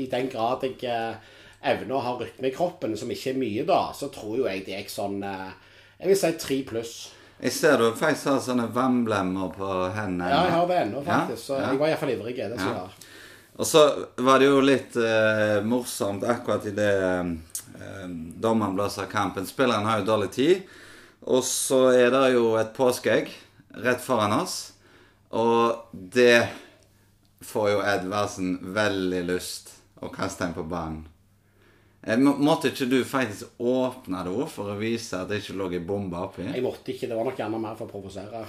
i 0.00 0.06
den 0.10 0.30
grad 0.32 0.64
jeg 0.66 0.80
eh, 0.90 1.36
evner 1.70 1.98
å 1.98 2.02
ha 2.08 2.16
rytme 2.18 2.48
i 2.50 2.54
kroppen, 2.56 2.96
som 2.98 3.12
ikke 3.14 3.30
er 3.34 3.38
mye, 3.44 3.66
da, 3.68 3.82
så 3.94 4.08
tror 4.12 4.40
jo 4.40 4.48
jeg 4.48 4.64
det 4.66 4.74
er 4.80 4.88
sånn 4.90 5.20
eh, 5.24 5.52
Jeg 6.00 6.10
vil 6.10 6.18
si 6.24 6.32
tre 6.40 6.58
pluss. 6.72 6.94
Jeg 7.42 7.52
ser 7.52 7.78
du 7.80 7.88
faktisk 7.98 8.30
har 8.30 8.38
sånne 8.44 8.68
vannblemmer 8.72 9.50
på 9.54 9.70
hendene. 9.94 10.30
Ja, 10.30 10.44
jeg 10.46 10.54
har 10.54 10.68
det 10.70 10.78
ennå, 10.84 11.02
faktisk. 11.04 11.42
Så 11.48 11.58
jeg 11.60 11.80
var 11.80 11.90
iallfall 11.90 12.14
ivrig. 12.14 12.36
Det 12.36 12.58
skal 12.58 12.70
jeg 12.70 12.76
Ja. 12.78 13.10
Og 13.54 13.66
så 13.70 13.82
var 14.16 14.38
det 14.42 14.48
jo 14.48 14.60
litt 14.64 14.96
eh, 14.98 15.60
morsomt 15.62 16.24
akkurat 16.26 16.64
i 16.66 16.72
det 16.74 16.88
eh, 17.04 18.08
dommeren 18.42 18.74
blåser 18.74 19.06
kampen. 19.06 19.46
Spilleren 19.46 19.86
har 19.86 20.00
jo 20.00 20.08
dårlig 20.08 20.30
tid. 20.34 20.62
Og 21.30 21.44
så 21.46 21.92
er 21.94 22.10
det 22.10 22.32
jo 22.34 22.56
et 22.58 22.74
påskeegg 22.74 23.30
rett 23.84 24.02
foran 24.02 24.34
oss. 24.40 24.72
Og 25.30 25.86
det 25.92 26.48
får 27.46 27.70
jo 27.70 27.84
Edvardsen 27.94 28.58
veldig 28.74 29.22
lyst 29.30 29.70
å 30.02 30.10
kaste 30.12 30.46
inn 30.48 30.56
på 30.56 30.66
banen. 30.66 31.04
Eh, 32.06 32.18
må- 32.20 32.36
måtte 32.36 32.68
ikke 32.68 32.84
du 32.90 32.98
faktisk 33.08 33.44
åpne 33.58 34.20
det 34.26 34.32
også 34.34 34.48
for 34.58 34.64
å 34.74 34.76
vise 34.78 35.16
at 35.16 35.28
det 35.30 35.38
ikke 35.40 35.56
lå 35.56 35.70
ei 35.72 35.78
bombe 35.80 36.16
oppi? 36.20 36.42
Jeg 36.44 36.60
måtte 36.62 36.92
ikke. 36.92 37.08
Det 37.08 37.16
var 37.16 37.24
nok 37.24 37.38
gjerne 37.40 37.60
mer 37.62 37.74
for 37.78 37.86
å 37.86 37.92
provosere. 37.94 38.44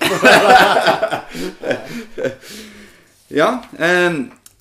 Ja, 3.27 3.63
eh, 3.79 4.13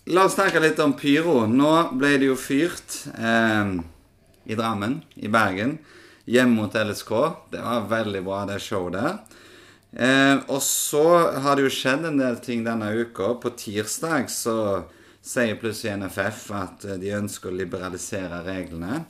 la 0.08 0.24
oss 0.24 0.34
snakke 0.38 0.60
litt 0.62 0.78
om 0.80 0.94
pyro. 0.96 1.42
Nå 1.46 1.72
ble 2.00 2.14
det 2.20 2.30
jo 2.30 2.36
fyrt 2.40 2.94
eh, 3.12 3.74
i 4.48 4.56
Drammen, 4.56 5.02
i 5.20 5.28
Bergen, 5.28 5.76
hjemme 6.24 6.56
mot 6.62 6.72
LSK. 6.80 7.12
Det 7.52 7.60
var 7.60 7.84
veldig 7.90 8.22
bra, 8.24 8.38
det 8.48 8.56
showet 8.64 8.96
der. 8.96 9.18
Eh, 9.94 10.40
og 10.50 10.62
så 10.64 11.04
har 11.44 11.56
det 11.60 11.66
jo 11.68 11.74
skjedd 11.76 12.08
en 12.08 12.18
del 12.18 12.40
ting 12.42 12.64
denne 12.66 12.88
uka. 13.04 13.34
På 13.42 13.52
tirsdag 13.54 14.30
så 14.32 14.56
sier 15.24 15.56
plutselig 15.60 15.96
NFF 16.02 16.48
at 16.54 16.88
eh, 16.88 16.98
de 17.00 17.14
ønsker 17.16 17.50
å 17.50 17.58
liberalisere 17.58 18.42
reglene. 18.46 19.04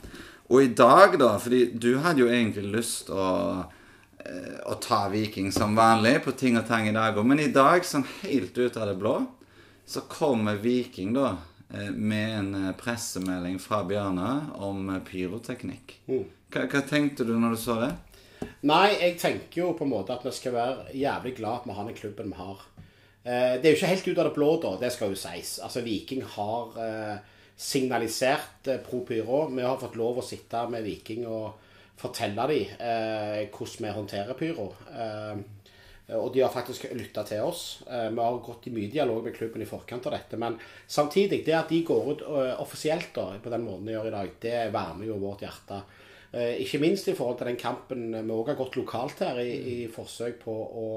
Og 0.53 0.61
i 0.63 0.75
dag, 0.77 1.17
da, 1.19 1.35
fordi 1.41 1.67
du 1.81 1.97
hadde 2.05 2.23
jo 2.23 2.29
egentlig 2.31 2.69
lyst 2.77 3.11
å 3.11 3.25
eh, 3.65 4.61
å 4.65 4.77
ta 4.81 5.07
Viking 5.13 5.51
som 5.53 5.77
vanlig 5.77 6.19
på 6.25 6.33
ting 6.39 6.59
og 6.61 6.69
tang 6.69 6.87
i 6.89 6.95
dag 6.95 7.17
òg. 7.19 7.27
Men 7.29 7.43
i 7.43 7.51
dag, 7.53 7.85
sånn 7.85 8.07
helt 8.23 8.57
ut 8.57 8.79
av 8.79 8.89
det 8.93 8.97
blå, 9.01 9.19
så 9.85 10.05
kommer 10.09 10.61
Viking 10.63 11.13
da 11.17 11.35
eh, 11.73 11.91
med 11.91 12.39
en 12.39 12.73
pressemelding 12.79 13.59
fra 13.61 13.83
Bjørnar 13.89 14.55
om 14.65 14.95
pyroteknikk. 15.09 15.99
Hva, 16.07 16.69
hva 16.71 16.85
tenkte 16.87 17.27
du 17.27 17.35
når 17.35 17.57
du 17.57 17.63
så 17.65 17.81
det? 17.83 17.93
Nei, 18.65 18.95
jeg 19.01 19.19
tenker 19.21 19.61
jo 19.61 19.73
på 19.77 19.85
en 19.87 19.93
måte 19.93 20.15
at 20.15 20.25
vi 20.25 20.33
skal 20.33 20.55
være 20.55 20.95
jævlig 20.97 21.35
glad 21.39 21.63
at 21.63 21.69
vi 21.69 21.77
har 21.77 21.89
den 21.89 21.99
klubben 21.99 22.33
vi 22.33 22.39
har. 22.39 22.63
Eh, 23.25 23.55
det 23.57 23.65
er 23.65 23.73
jo 23.73 23.79
ikke 23.79 23.89
helt 23.89 24.09
ut 24.11 24.19
av 24.19 24.27
det 24.29 24.37
blå, 24.37 24.51
da. 24.61 24.75
Det 24.83 24.91
skal 24.93 25.15
jo 25.15 25.19
sies. 25.19 25.57
Altså, 25.65 25.81
Viking 25.85 26.25
har 26.35 26.79
eh, 26.85 27.15
signalisert 27.57 28.69
eh, 28.69 28.83
pro 28.85 29.01
pyro. 29.09 29.47
Vi 29.49 29.65
har 29.65 29.81
fått 29.81 29.97
lov 29.97 30.21
å 30.21 30.27
sitte 30.27 30.67
med 30.69 30.85
Viking 30.85 31.25
og 31.25 31.71
fortelle 31.95 32.45
dem 32.51 33.51
hvordan 33.55 33.85
vi 33.85 33.91
håndterer 33.95 34.35
pyro. 34.35 34.65
Og 36.19 36.27
de 36.35 36.41
har 36.43 36.51
faktisk 36.53 36.89
lytta 36.91 37.23
til 37.25 37.45
oss. 37.47 37.85
Vi 37.87 38.19
har 38.19 38.41
gått 38.45 38.67
i 38.67 38.73
mye 38.75 38.91
dialog 38.91 39.23
med 39.25 39.37
klubben 39.37 39.63
i 39.63 39.69
forkant 39.69 40.09
av 40.11 40.17
dette. 40.17 40.37
Men 40.37 40.57
samtidig, 40.91 41.45
det 41.47 41.55
at 41.55 41.71
de 41.71 41.79
går 41.87 42.11
ut 42.11 42.25
offisielt 42.59 43.15
da, 43.15 43.29
på 43.39 43.53
den 43.55 43.63
måten 43.65 43.87
de 43.87 43.95
gjør 43.95 44.11
i 44.11 44.15
dag, 44.17 44.35
det 44.43 44.59
varmer 44.75 45.07
jo 45.07 45.21
vårt 45.23 45.47
hjerte. 45.47 45.79
Ikke 46.67 46.83
minst 46.83 47.07
i 47.09 47.15
forhold 47.15 47.39
til 47.39 47.53
den 47.53 47.63
kampen 47.63 48.11
vi 48.11 48.35
òg 48.35 48.51
har 48.51 48.59
gått 48.59 48.81
lokalt 48.83 49.23
her 49.23 49.39
i, 49.39 49.55
i 49.55 49.79
forsøk 49.95 50.43
på 50.43 50.59
å 50.83 50.91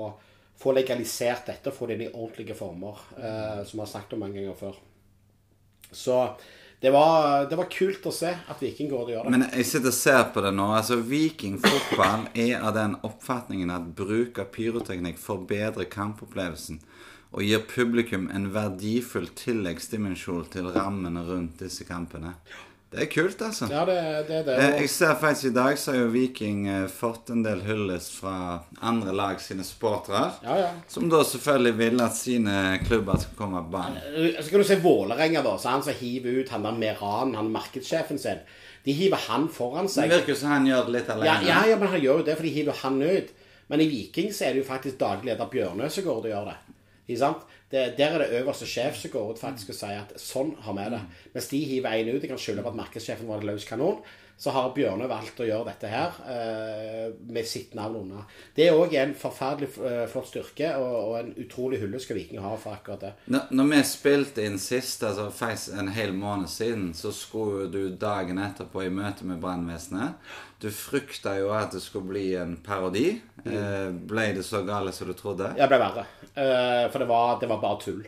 få 0.57 0.73
legalisert 0.73 1.49
dette 1.51 1.71
og 1.71 1.77
få 1.77 1.87
det 1.87 1.97
inn 1.97 2.05
i 2.07 2.13
ordentlige 2.13 2.57
former, 2.57 3.01
eh, 3.17 3.63
som 3.63 3.77
vi 3.77 3.83
har 3.83 3.91
snakket 3.93 4.15
om 4.17 4.23
mange 4.25 4.39
ganger 4.39 4.57
før. 4.57 4.79
Så 5.91 6.21
det 6.79 6.91
var, 6.93 7.45
det 7.49 7.57
var 7.57 7.69
kult 7.73 8.05
å 8.05 8.13
se 8.13 8.29
at 8.29 8.59
Viking 8.61 8.89
går 8.91 9.03
og 9.03 9.11
gjør 9.13 9.23
det. 9.25 9.33
Men 9.33 9.45
jeg 9.47 9.65
sitter 9.65 9.89
og 9.89 9.97
ser 9.97 10.23
på 10.33 10.43
det 10.45 10.51
nå. 10.53 10.67
altså 10.77 10.99
Viking 11.01 11.57
fotball 11.63 12.27
er 12.37 12.59
av 12.61 12.75
den 12.77 12.97
oppfatningen 13.07 13.73
at 13.73 13.87
bruk 13.97 14.37
av 14.43 14.51
pyroteknikk 14.53 15.17
forbedrer 15.21 15.89
kampopplevelsen 15.89 16.81
og 17.33 17.43
gir 17.43 17.65
publikum 17.67 18.29
en 18.31 18.51
verdifull 18.53 19.27
tilleggsdimensjon 19.35 20.45
til 20.53 20.69
rammene 20.71 21.25
rundt 21.27 21.59
disse 21.65 21.83
kampene. 21.87 22.35
Det 22.87 23.01
er 23.03 23.09
kult, 23.11 23.41
altså. 23.43 23.67
ja, 23.67 23.81
det, 23.85 23.95
det 24.29 24.37
det. 24.47 24.53
Eh, 24.55 24.67
Og, 24.69 24.81
Jeg 24.81 24.89
ser 24.93 25.15
faktisk 25.19 25.49
i 25.49 25.55
dag 25.57 25.79
så 25.79 25.91
har 25.91 25.97
jo 26.05 26.11
Viking 26.13 26.61
eh, 26.71 26.85
fått 26.87 27.33
en 27.33 27.41
del 27.43 27.59
hyllest 27.67 28.13
fra 28.15 28.35
andre 28.79 29.11
lag 29.11 29.41
sine 29.43 29.65
supportere. 29.67 30.21
ja, 30.45 30.55
ja. 30.61 30.69
Som 30.87 31.09
da 31.11 31.19
selvfølgelig 31.27 31.75
vil 31.81 32.03
at 32.05 32.15
sine 32.15 32.61
klubber 32.87 33.19
skal 33.19 33.35
komme 33.41 33.65
på 33.65 33.73
banen. 33.75 33.99
Eh, 34.15 34.39
Så 34.39 34.49
kan 34.53 34.63
du 34.63 34.67
se 34.69 34.79
Vålerenga, 34.79 35.43
da. 35.43 35.57
Så 35.57 35.67
han 35.73 35.83
som 35.83 35.99
hiver 35.99 36.39
ut 36.39 36.53
han 36.55 36.63
der 36.63 36.79
Meran, 36.79 37.35
han 37.35 37.51
markedssjefen 37.51 38.19
sin. 38.23 38.39
De 38.85 38.95
hiver 38.95 39.19
han 39.27 39.49
foran 39.51 39.91
seg. 39.91 40.07
Det 40.07 40.21
virker 40.21 40.39
som 40.39 40.55
han 40.55 40.69
gjør 40.69 40.87
det 40.87 40.95
litt 41.01 41.09
alene. 41.11 41.43
ja, 41.43 41.65
ja, 41.67 41.75
men 41.75 41.91
han 41.91 41.99
gjør 41.99 42.21
jo 42.21 42.27
det, 42.29 42.37
for 42.39 42.47
de 42.47 42.55
hiver 42.55 42.79
han 42.85 43.01
ut. 43.03 43.35
Men 43.67 43.83
i 43.83 43.89
Viking 43.91 44.31
så 44.31 44.47
er 44.47 44.55
det 44.55 44.63
jo 44.63 44.69
faktisk 44.71 44.95
daglig 45.01 45.33
leder 45.33 45.51
går 45.51 46.23
ut 46.23 46.25
og 46.25 46.31
gjør 46.31 46.45
det. 46.53 46.57
Ikke 47.07 47.19
sant? 47.19 47.43
Det, 47.71 47.97
der 47.97 48.13
er 48.15 48.21
det 48.23 48.39
øverste 48.39 48.67
sjef 48.69 48.95
som 48.95 49.11
går 49.11 49.33
ut 49.33 49.41
faktisk 49.41 49.73
og 49.73 49.75
sier 49.75 50.05
at 50.05 50.13
sånn 50.21 50.53
har 50.63 50.75
vi 50.77 50.85
det. 50.93 51.01
Mens 51.33 51.49
de 51.51 51.59
hiver 51.67 51.97
en 51.97 52.13
ut, 52.13 52.21
de 52.23 52.29
kan 52.31 52.39
skylde 52.39 52.63
på 52.63 52.71
at 52.71 52.79
markedssjefen 52.79 53.27
var 53.27 53.43
en 53.43 53.49
løs 53.49 53.67
kanon. 53.67 53.99
Så 54.37 54.51
har 54.53 54.69
Bjørne 54.75 55.07
valgt 55.09 55.39
å 55.41 55.45
gjøre 55.47 55.71
dette 55.71 55.89
her 55.89 56.17
eh, 56.29 57.07
med 57.33 57.47
sitt 57.49 57.71
navn 57.77 58.03
under. 58.03 58.27
Det 58.53 58.67
er 58.67 58.77
òg 58.77 58.93
en 59.01 59.15
forferdelig 59.17 59.71
eh, 59.81 60.03
flott 60.11 60.29
styrke, 60.29 60.75
og, 60.77 60.97
og 61.07 61.15
en 61.17 61.31
utrolig 61.41 61.79
hylle 61.81 61.97
skal 62.03 62.19
Viking 62.19 62.43
ha 62.45 62.51
for 62.61 62.77
akkurat 62.77 63.01
det. 63.07 63.11
Når, 63.33 63.47
når 63.57 63.71
vi 63.71 63.79
spilte 63.89 64.45
inn 64.45 64.59
sist, 64.61 65.01
altså 65.07 65.31
faktisk 65.33 65.79
en 65.81 65.89
hel 65.95 66.13
måned 66.13 66.51
siden, 66.53 66.91
så 66.93 67.09
skulle 67.15 67.65
du 67.73 67.95
dagen 67.97 68.37
etterpå 68.43 68.85
i 68.85 68.93
møte 68.93 69.25
med 69.25 69.41
brannvesenet 69.41 70.29
Du 70.61 70.69
frykta 70.73 71.35
jo 71.37 71.49
at 71.53 71.73
det 71.73 71.81
skulle 71.81 72.09
bli 72.09 72.27
en 72.37 72.55
parodi. 72.65 73.07
Eh, 73.45 73.89
ble 73.89 74.29
det 74.37 74.45
så 74.45 74.61
galt 74.65 74.93
som 74.97 75.09
du 75.09 75.17
trodde? 75.17 75.49
Ja, 75.57 75.65
Det 75.65 75.73
ble 75.73 75.81
verre. 75.81 76.05
Eh, 76.33 76.85
for 76.93 77.01
det 77.01 77.09
var, 77.09 77.39
det 77.41 77.49
var 77.49 77.61
bare 77.61 77.81
tull. 77.81 78.05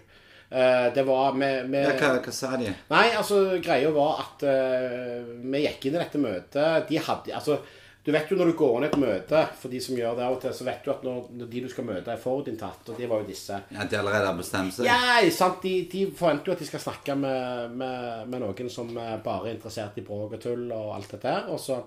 Eh, 0.49 0.93
det 0.93 1.03
var 1.03 1.33
med, 1.33 1.69
med 1.69 1.83
Ja, 1.85 1.97
hva, 1.99 2.21
hva 2.25 2.31
sa 2.33 2.55
de? 2.57 2.71
Nei, 2.89 3.03
altså 3.13 3.59
greia 3.61 3.91
var 3.93 4.23
at 4.23 4.45
eh, 4.49 5.19
vi 5.45 5.61
gikk 5.61 5.85
inn 5.85 5.97
i 5.99 6.01
dette 6.01 6.21
møtet 6.21 6.89
De 6.89 6.97
hadde 7.05 7.35
Altså, 7.37 7.59
du 8.01 8.09
vet 8.15 8.31
jo 8.31 8.37
når 8.39 8.49
du 8.49 8.55
går 8.57 8.77
inn 8.79 8.85
i 8.87 8.89
et 8.89 8.97
møte, 8.97 9.43
for 9.59 9.69
de 9.69 9.77
som 9.83 9.97
gjør 9.99 10.15
det 10.17 10.23
av 10.25 10.33
og 10.33 10.41
til, 10.41 10.53
så 10.55 10.65
vet 10.65 10.81
du 10.81 10.89
at 10.89 11.03
når, 11.05 11.19
når 11.37 11.49
de 11.51 11.61
du 11.61 11.67
skal 11.69 11.85
møte, 11.85 12.09
er 12.09 12.21
forutinntatt, 12.23 12.87
og 12.89 12.97
det 12.97 13.09
var 13.11 13.21
jo 13.21 13.27
disse. 13.27 13.59
Ja, 13.75 13.85
de 13.85 13.99
allerede 13.99 14.31
har 14.31 14.39
bestemt 14.39 14.73
seg? 14.73 14.87
Ja, 14.87 15.19
sant, 15.35 15.59
de, 15.61 15.73
de 15.91 16.05
forventer 16.17 16.49
jo 16.49 16.55
at 16.55 16.63
de 16.63 16.69
skal 16.71 16.81
snakke 16.81 17.17
med, 17.19 17.75
med, 17.77 18.23
med 18.31 18.41
noen 18.41 18.71
som 18.73 18.89
bare 18.95 19.51
er 19.51 19.57
interessert 19.59 19.99
i 19.99 20.05
bråk 20.07 20.39
og 20.39 20.41
tull 20.47 20.63
og 20.71 20.95
alt 20.95 21.13
det 21.13 21.21
der. 21.27 21.51
Og 21.53 21.61
så 21.61 21.77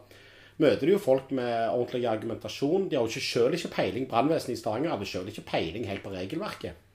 møter 0.63 0.85
de 0.85 0.95
jo 0.95 1.03
folk 1.03 1.33
med 1.35 1.73
ordentlig 1.73 2.05
argumentasjon. 2.13 2.87
De 2.87 3.01
har 3.01 3.09
jo 3.09 3.11
ikke 3.11 3.31
sjøl 3.33 3.59
ikke 3.59 3.75
peiling. 3.81 4.07
Brannvesenet 4.13 4.55
i 4.55 4.61
Stavanger 4.61 4.95
hadde 4.95 5.09
sjøl 5.17 5.33
ikke 5.33 5.49
peiling 5.49 5.89
helt 5.91 6.05
på 6.07 6.15
regelverket. 6.15 6.92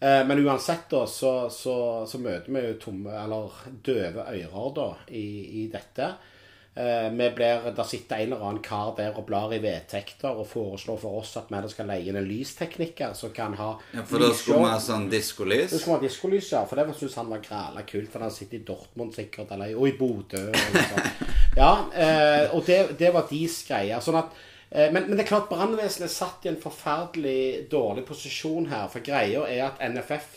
Eh, 0.00 0.24
Men 0.26 0.46
uansett, 0.46 0.88
da, 0.90 1.04
så, 1.06 1.50
så, 1.52 2.06
så 2.08 2.18
møter 2.18 2.48
vi 2.54 2.66
jo 2.70 2.74
tomme, 2.80 3.12
eller 3.24 3.50
døve 3.84 4.24
ører 4.32 4.74
da, 4.76 4.90
i, 5.12 5.26
i 5.62 5.66
dette. 5.72 6.06
Eh, 6.74 7.10
Vi 7.10 7.26
blir, 7.36 7.66
Der 7.76 7.84
sitter 7.84 8.16
en 8.22 8.32
eller 8.32 8.44
annen 8.46 8.62
kar 8.62 8.94
der 8.96 9.16
og 9.18 9.26
blar 9.26 9.52
i 9.52 9.58
vedtekter 9.60 10.30
og 10.38 10.46
foreslår 10.48 11.00
for 11.02 11.18
oss 11.20 11.34
at 11.36 11.50
vi 11.50 11.60
skal 11.68 11.90
leie 11.90 12.06
inn 12.08 12.16
en 12.16 12.28
lystekniker 12.28 13.12
som 13.18 13.32
kan 13.36 13.56
ha 13.58 13.72
Ja, 13.92 14.04
for 14.06 14.22
da 14.22 14.30
skulle 14.30 14.30
lysshow. 14.30 14.62
vi 14.64 14.70
ha 14.70 14.78
sånn 14.80 15.08
diskolys? 15.10 15.70
Det 15.74 15.80
skulle 15.82 15.98
ha 15.98 16.04
diskolys, 16.06 16.52
ja. 16.54 16.62
For 16.70 16.76
det 16.80 16.94
syntes 16.96 17.16
han 17.20 17.28
var 17.34 17.42
græla 17.44 17.82
kult. 17.90 18.08
For 18.12 18.20
han 18.24 18.30
sitter 18.30 18.56
i 18.60 18.64
Dortmund 18.70 19.12
sikkert, 19.18 19.50
eller 19.52 19.74
og 19.76 19.88
i 19.90 19.96
Bodø. 19.98 20.46
sånn. 20.54 21.10
Ja, 21.58 21.72
eh, 21.92 22.54
og 22.54 22.62
det, 22.64 22.96
det 22.96 23.08
var 23.12 23.26
deres 23.28 23.56
greie. 23.66 23.96
Sånn 24.00 24.16
at, 24.22 24.30
men, 24.70 25.08
men 25.08 25.16
det 25.16 25.24
er 25.24 25.32
klart 25.32 25.48
brannvesenet 25.50 26.06
er 26.06 26.12
satt 26.14 26.44
i 26.46 26.50
en 26.52 26.60
forferdelig 26.62 27.66
dårlig 27.72 28.04
posisjon 28.06 28.68
her. 28.70 28.86
For 28.92 29.02
greia 29.02 29.42
er 29.50 29.64
at 29.66 29.82
NFF 29.82 30.36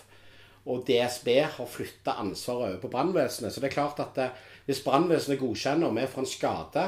og 0.66 0.86
DSB 0.88 1.30
har 1.58 1.70
flytta 1.70 2.16
ansvaret 2.24 2.72
over 2.72 2.82
på 2.82 2.92
brannvesenet. 2.94 3.54
Så 3.54 3.62
det 3.62 3.70
er 3.70 3.76
klart 3.76 4.00
at 4.02 4.16
det, 4.18 4.30
hvis 4.66 4.82
brannvesenet 4.86 5.42
godkjenner 5.42 5.90
og 5.90 5.98
vi 5.98 6.08
får 6.10 6.24
en 6.24 6.32
skade, 6.32 6.86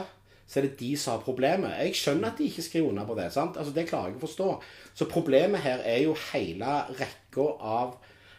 så 0.48 0.60
er 0.60 0.67
det 0.67 0.80
de 0.80 0.91
som 0.98 1.15
har 1.15 1.26
problemet. 1.26 1.74
Jeg 1.82 1.98
skjønner 2.00 2.32
at 2.32 2.39
de 2.39 2.48
ikke 2.50 2.65
skriver 2.65 2.89
under 2.89 3.06
på 3.06 3.17
det. 3.17 3.32
sant? 3.34 3.58
Altså 3.58 3.74
Det 3.74 3.88
klarer 3.89 4.13
jeg 4.13 4.20
å 4.20 4.26
forstå. 4.26 4.50
Så 4.93 5.10
problemet 5.10 5.65
her 5.65 5.82
er 5.84 6.04
jo 6.06 6.13
hele 6.32 6.76
rekka 7.00 7.48
av 7.60 7.96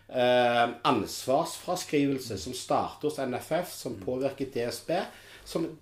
eh, 0.08 0.66
ansvarsfraskrivelse 0.86 2.38
som 2.38 2.54
starter 2.54 3.10
hos 3.10 3.18
NFF, 3.18 3.74
som 3.74 3.98
påvirker 4.00 4.52
DSB. 4.54 4.92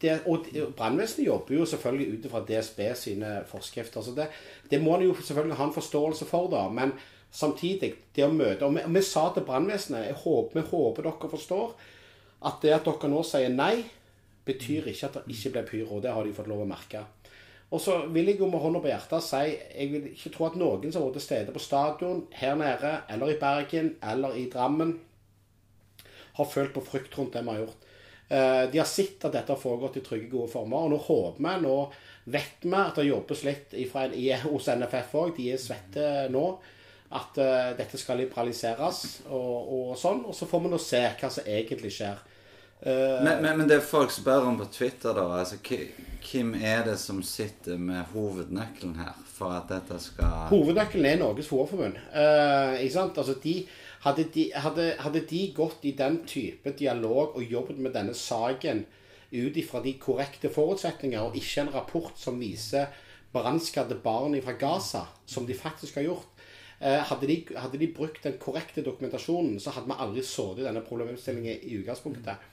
Det, 0.00 0.18
og 0.28 0.46
brannvesenet 0.76 1.26
jobber 1.26 1.54
jo 1.56 1.64
selvfølgelig 1.64 2.18
ut 2.18 2.30
fra 2.30 2.42
DSB 2.44 2.80
sine 3.00 3.30
forskrifter. 3.48 4.02
så 4.04 4.12
det, 4.12 4.26
det 4.70 4.82
må 4.82 4.98
en 4.98 5.06
jo 5.06 5.14
selvfølgelig 5.14 5.56
ha 5.56 5.64
en 5.64 5.72
forståelse 5.72 6.28
for, 6.28 6.50
da. 6.52 6.66
Men 6.68 6.92
samtidig, 7.32 7.94
det 8.14 8.26
å 8.26 8.32
møte 8.32 8.66
Og 8.66 8.76
vi, 8.76 8.84
vi 8.86 9.02
sa 9.02 9.30
til 9.32 9.46
brannvesenet 9.48 10.12
håper, 10.24 10.60
Vi 10.60 10.68
håper 10.70 11.08
dere 11.08 11.30
forstår 11.30 11.74
at 12.44 12.60
det 12.60 12.74
at 12.76 12.84
dere 12.84 13.08
nå 13.08 13.22
sier 13.24 13.48
nei, 13.48 13.86
betyr 14.44 14.90
ikke 14.92 15.08
at 15.08 15.14
det 15.16 15.32
ikke 15.32 15.54
blir 15.54 15.68
pyro. 15.70 16.00
Det 16.00 16.12
har 16.12 16.24
de 16.24 16.34
fått 16.36 16.50
lov 16.50 16.66
å 16.66 16.68
merke. 16.68 17.00
Og 17.72 17.80
så 17.80 17.96
vil 18.12 18.28
jeg 18.28 18.38
jo 18.38 18.46
med 18.50 18.60
hånda 18.60 18.82
på 18.84 18.90
hjertet 18.90 19.24
si 19.24 19.40
jeg 19.48 19.88
vil 19.90 20.10
ikke 20.12 20.30
tro 20.34 20.46
at 20.46 20.58
noen 20.60 20.92
som 20.92 21.00
har 21.00 21.08
vært 21.08 21.16
til 21.18 21.24
stede 21.24 21.54
på 21.54 21.62
stadion 21.62 22.20
her 22.36 22.54
nede, 22.60 22.92
eller 23.10 23.32
i 23.32 23.40
Bergen, 23.40 23.94
eller 24.04 24.36
i 24.38 24.44
Drammen, 24.52 24.98
har 26.36 26.50
følt 26.50 26.74
på 26.74 26.84
frykt 26.84 27.16
rundt 27.18 27.34
det 27.34 27.42
vi 27.46 27.54
har 27.54 27.64
gjort. 27.64 27.88
Eh, 28.28 28.70
De 28.70 28.78
har 28.78 28.88
sett 28.88 29.24
at 29.24 29.32
dette 29.32 29.52
har 29.52 29.60
foregått 29.60 29.98
i 30.00 30.04
trygge, 30.04 30.30
gode 30.32 30.52
former. 30.52 30.86
Og 30.86 30.94
nå 30.94 31.00
håper 31.06 31.42
vi, 31.44 31.56
nå 31.64 31.76
vet 32.24 32.64
vi 32.64 32.76
at 32.80 33.00
det 33.00 33.08
jobbes 33.10 33.42
litt 33.44 33.74
ifra, 33.84 34.06
i, 34.12 34.30
hos 34.46 34.70
NFF 34.72 35.18
òg. 35.20 35.34
De 35.36 35.50
er 35.52 35.60
svette 35.60 36.28
nå. 36.32 36.46
At 37.14 37.36
uh, 37.38 37.74
dette 37.78 37.98
skal 38.00 38.18
liberaliseres 38.18 39.02
og, 39.28 39.68
og 39.76 39.90
sånn. 40.00 40.24
Og 40.26 40.34
så 40.34 40.48
får 40.50 40.62
vi 40.64 40.70
nå 40.72 40.78
se 40.82 41.02
hva 41.20 41.28
som 41.30 41.46
egentlig 41.46 41.92
skjer. 41.94 42.22
Uh, 42.80 43.20
Men, 43.22 43.38
men, 43.44 43.60
men 43.60 43.68
det 43.70 43.78
folk 43.86 44.10
spør 44.10 44.48
om 44.48 44.56
på 44.58 44.66
Twitter, 44.72 45.14
da 45.14 45.28
altså, 45.38 45.60
Hvem 46.24 46.54
er 46.58 46.82
det 46.88 46.96
som 46.98 47.20
sitter 47.22 47.78
med 47.78 48.08
hovednøkkelen 48.16 48.96
her 48.98 49.14
for 49.28 49.54
at 49.54 49.68
dette 49.70 50.00
skal 50.02 50.48
Hovednøkkelen 50.50 51.06
er 51.06 51.20
Norges 51.20 51.52
Fotballforbund. 51.52 52.00
Uh, 52.16 52.80
ikke 52.80 52.96
sant? 52.96 53.20
Altså, 53.20 53.36
de, 53.44 53.54
hadde, 54.04 54.26
de, 54.34 54.50
hadde, 54.54 54.90
hadde 55.00 55.24
de 55.30 55.46
gått 55.56 55.84
i 55.88 55.94
den 55.96 56.20
type 56.28 56.74
dialog 56.78 57.38
og 57.38 57.42
jobbet 57.42 57.80
med 57.80 57.96
denne 57.96 58.14
saken 58.16 58.84
ut 59.34 59.56
ifra 59.58 59.80
de 59.82 59.96
korrekte 59.98 60.50
forutsetninger, 60.52 61.20
og 61.20 61.36
ikke 61.36 61.64
en 61.64 61.72
rapport 61.74 62.14
som 62.20 62.38
viser 62.38 62.92
brannskadde 63.34 63.96
barn 63.98 64.36
fra 64.44 64.54
Gaza, 64.60 65.08
som 65.26 65.48
de 65.48 65.56
faktisk 65.58 65.98
har 65.98 66.06
gjort 66.06 66.34
eh, 66.84 67.00
hadde, 67.08 67.26
de, 67.26 67.38
hadde 67.56 67.80
de 67.80 67.90
brukt 67.96 68.22
den 68.24 68.38
korrekte 68.38 68.84
dokumentasjonen, 68.86 69.58
så 69.60 69.74
hadde 69.74 69.90
vi 69.90 69.98
aldri 70.06 70.22
sittet 70.26 70.62
i 70.62 70.68
denne 70.68 70.84
problemstillingen 70.86 71.64
i 71.64 71.80
utgangspunktet. 71.80 72.50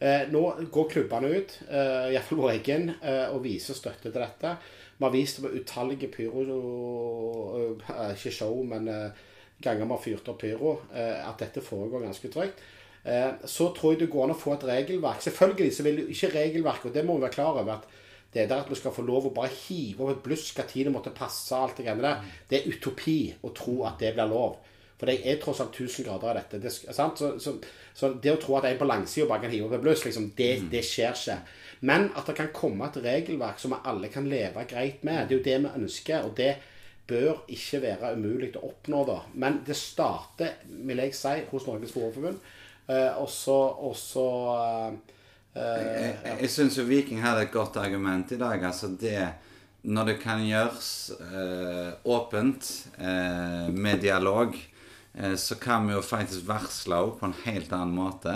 Eh, 0.00 0.26
nå 0.32 0.42
går 0.72 0.92
klubbene 0.92 1.32
ut, 1.36 1.56
eh, 1.68 2.12
iallfall 2.14 2.40
vår 2.40 2.54
egen, 2.58 2.94
eh, 3.00 3.26
og 3.30 3.44
viser 3.44 3.76
støtte 3.76 4.08
til 4.08 4.16
dette. 4.20 4.54
Vi 4.96 5.06
har 5.06 5.12
vist 5.12 5.38
det 5.38 5.46
med 5.46 5.60
utallige 5.60 6.08
pyro 6.12 6.44
Ikke 8.12 8.32
show, 8.32 8.62
men 8.64 8.88
eh, 8.88 9.10
ganger 9.62 9.86
vi 9.86 9.94
har 9.94 10.04
fyrt 10.04 10.28
opp 10.32 10.40
pyro. 10.42 10.76
Eh, 10.94 11.16
at 11.28 11.40
dette 11.42 11.64
foregår 11.64 12.06
ganske 12.06 12.32
trygt. 12.32 12.62
Eh, 13.04 13.32
så 13.44 13.70
tror 13.76 13.94
jeg 13.94 14.04
det 14.04 14.12
går 14.12 14.28
an 14.28 14.34
å 14.34 14.38
få 14.38 14.54
et 14.56 14.66
regelverk. 14.68 15.22
Selvfølgelig 15.24 15.76
så 15.76 15.86
vil 15.86 16.02
ikke 16.08 16.34
regelverket, 16.34 16.90
og 16.90 16.96
det 16.96 17.04
må 17.06 17.16
vi 17.16 17.26
være 17.26 17.36
klar 17.38 17.60
over 17.60 17.78
at 17.78 17.88
det 18.30 18.46
der 18.46 18.62
at 18.62 18.70
vi 18.70 18.78
skal 18.78 18.94
få 18.94 19.02
lov 19.02 19.26
å 19.26 19.34
bare 19.34 19.50
hive 19.50 20.04
opp 20.04 20.12
et 20.12 20.22
blusk 20.22 20.58
hva 20.58 20.66
tid 20.68 20.86
det 20.86 20.94
måtte 20.94 21.10
passe, 21.14 21.56
alt 21.56 21.80
det 21.80 21.88
greiene 21.88 22.04
der, 22.04 22.28
det 22.50 22.60
er 22.60 22.68
utopi 22.70 23.20
å 23.42 23.50
tro 23.56 23.80
at 23.88 23.98
det 24.02 24.12
blir 24.14 24.30
lov. 24.30 24.60
For 25.00 25.08
det 25.08 25.22
er 25.24 25.40
tross 25.40 25.62
alt 25.64 25.74
1000 25.74 26.04
grader 26.06 26.28
av 26.28 26.36
dette. 26.36 26.60
Det, 26.60 26.70
sant? 26.70 27.18
Så, 27.18 27.32
så, 27.40 27.54
så 27.96 28.12
det 28.20 28.34
å 28.34 28.40
tro 28.40 28.58
at 28.58 28.68
en 28.68 28.78
på 28.78 28.86
langsida 28.86 29.26
bare 29.26 29.46
kan 29.46 29.54
hive 29.54 29.66
opp 29.66 29.78
et 29.78 29.82
bluss, 29.86 30.04
liksom, 30.04 30.28
det, 30.36 30.50
det 30.70 30.84
skjer 30.86 31.16
ikke. 31.16 31.38
Men 31.88 32.10
at 32.12 32.28
det 32.28 32.36
kan 32.36 32.52
komme 32.52 32.90
et 32.90 33.00
regelverk 33.00 33.58
som 33.62 33.72
vi 33.72 33.80
alle 33.88 34.10
kan 34.12 34.28
leve 34.28 34.66
greit 34.68 35.00
med, 35.08 35.24
det 35.24 35.34
er 35.34 35.38
jo 35.38 35.46
det 35.46 35.56
vi 35.64 35.72
ønsker. 35.80 36.28
Og 36.28 36.36
det 36.36 36.50
bør 37.10 37.42
ikke 37.50 37.82
være 37.82 38.14
umulig 38.16 38.52
å 38.58 38.64
oppnå, 38.70 39.02
da. 39.08 39.18
Men 39.42 39.60
det 39.66 39.76
starter, 39.78 40.60
vil 40.86 41.02
jeg 41.02 41.16
si, 41.18 41.36
hos 41.50 41.66
Norges 41.68 41.94
Fotballforbund. 41.94 42.40
Eh, 42.90 43.20
og 43.20 43.28
så 43.30 44.24
eh, 45.54 45.60
Jeg, 45.60 46.16
jeg 46.44 46.50
syns 46.54 46.78
jo 46.78 46.86
Viking 46.88 47.22
hadde 47.22 47.46
et 47.46 47.54
godt 47.54 47.78
argument 47.82 48.32
i 48.34 48.40
dag. 48.40 48.64
Altså 48.64 48.92
det 49.00 49.28
Når 49.82 50.10
det 50.10 50.16
kan 50.22 50.42
gjøres 50.44 50.90
eh, 51.18 51.92
åpent, 52.04 52.70
eh, 52.98 53.68
med 53.72 54.02
dialog, 54.04 54.56
så 55.10 55.56
kan 55.58 55.88
vi 55.88 55.96
jo 55.96 56.04
faktisk 56.06 56.44
varsle 56.46 57.00
på 57.18 57.26
en 57.26 57.34
helt 57.42 57.72
annen 57.74 57.96
måte. 57.96 58.34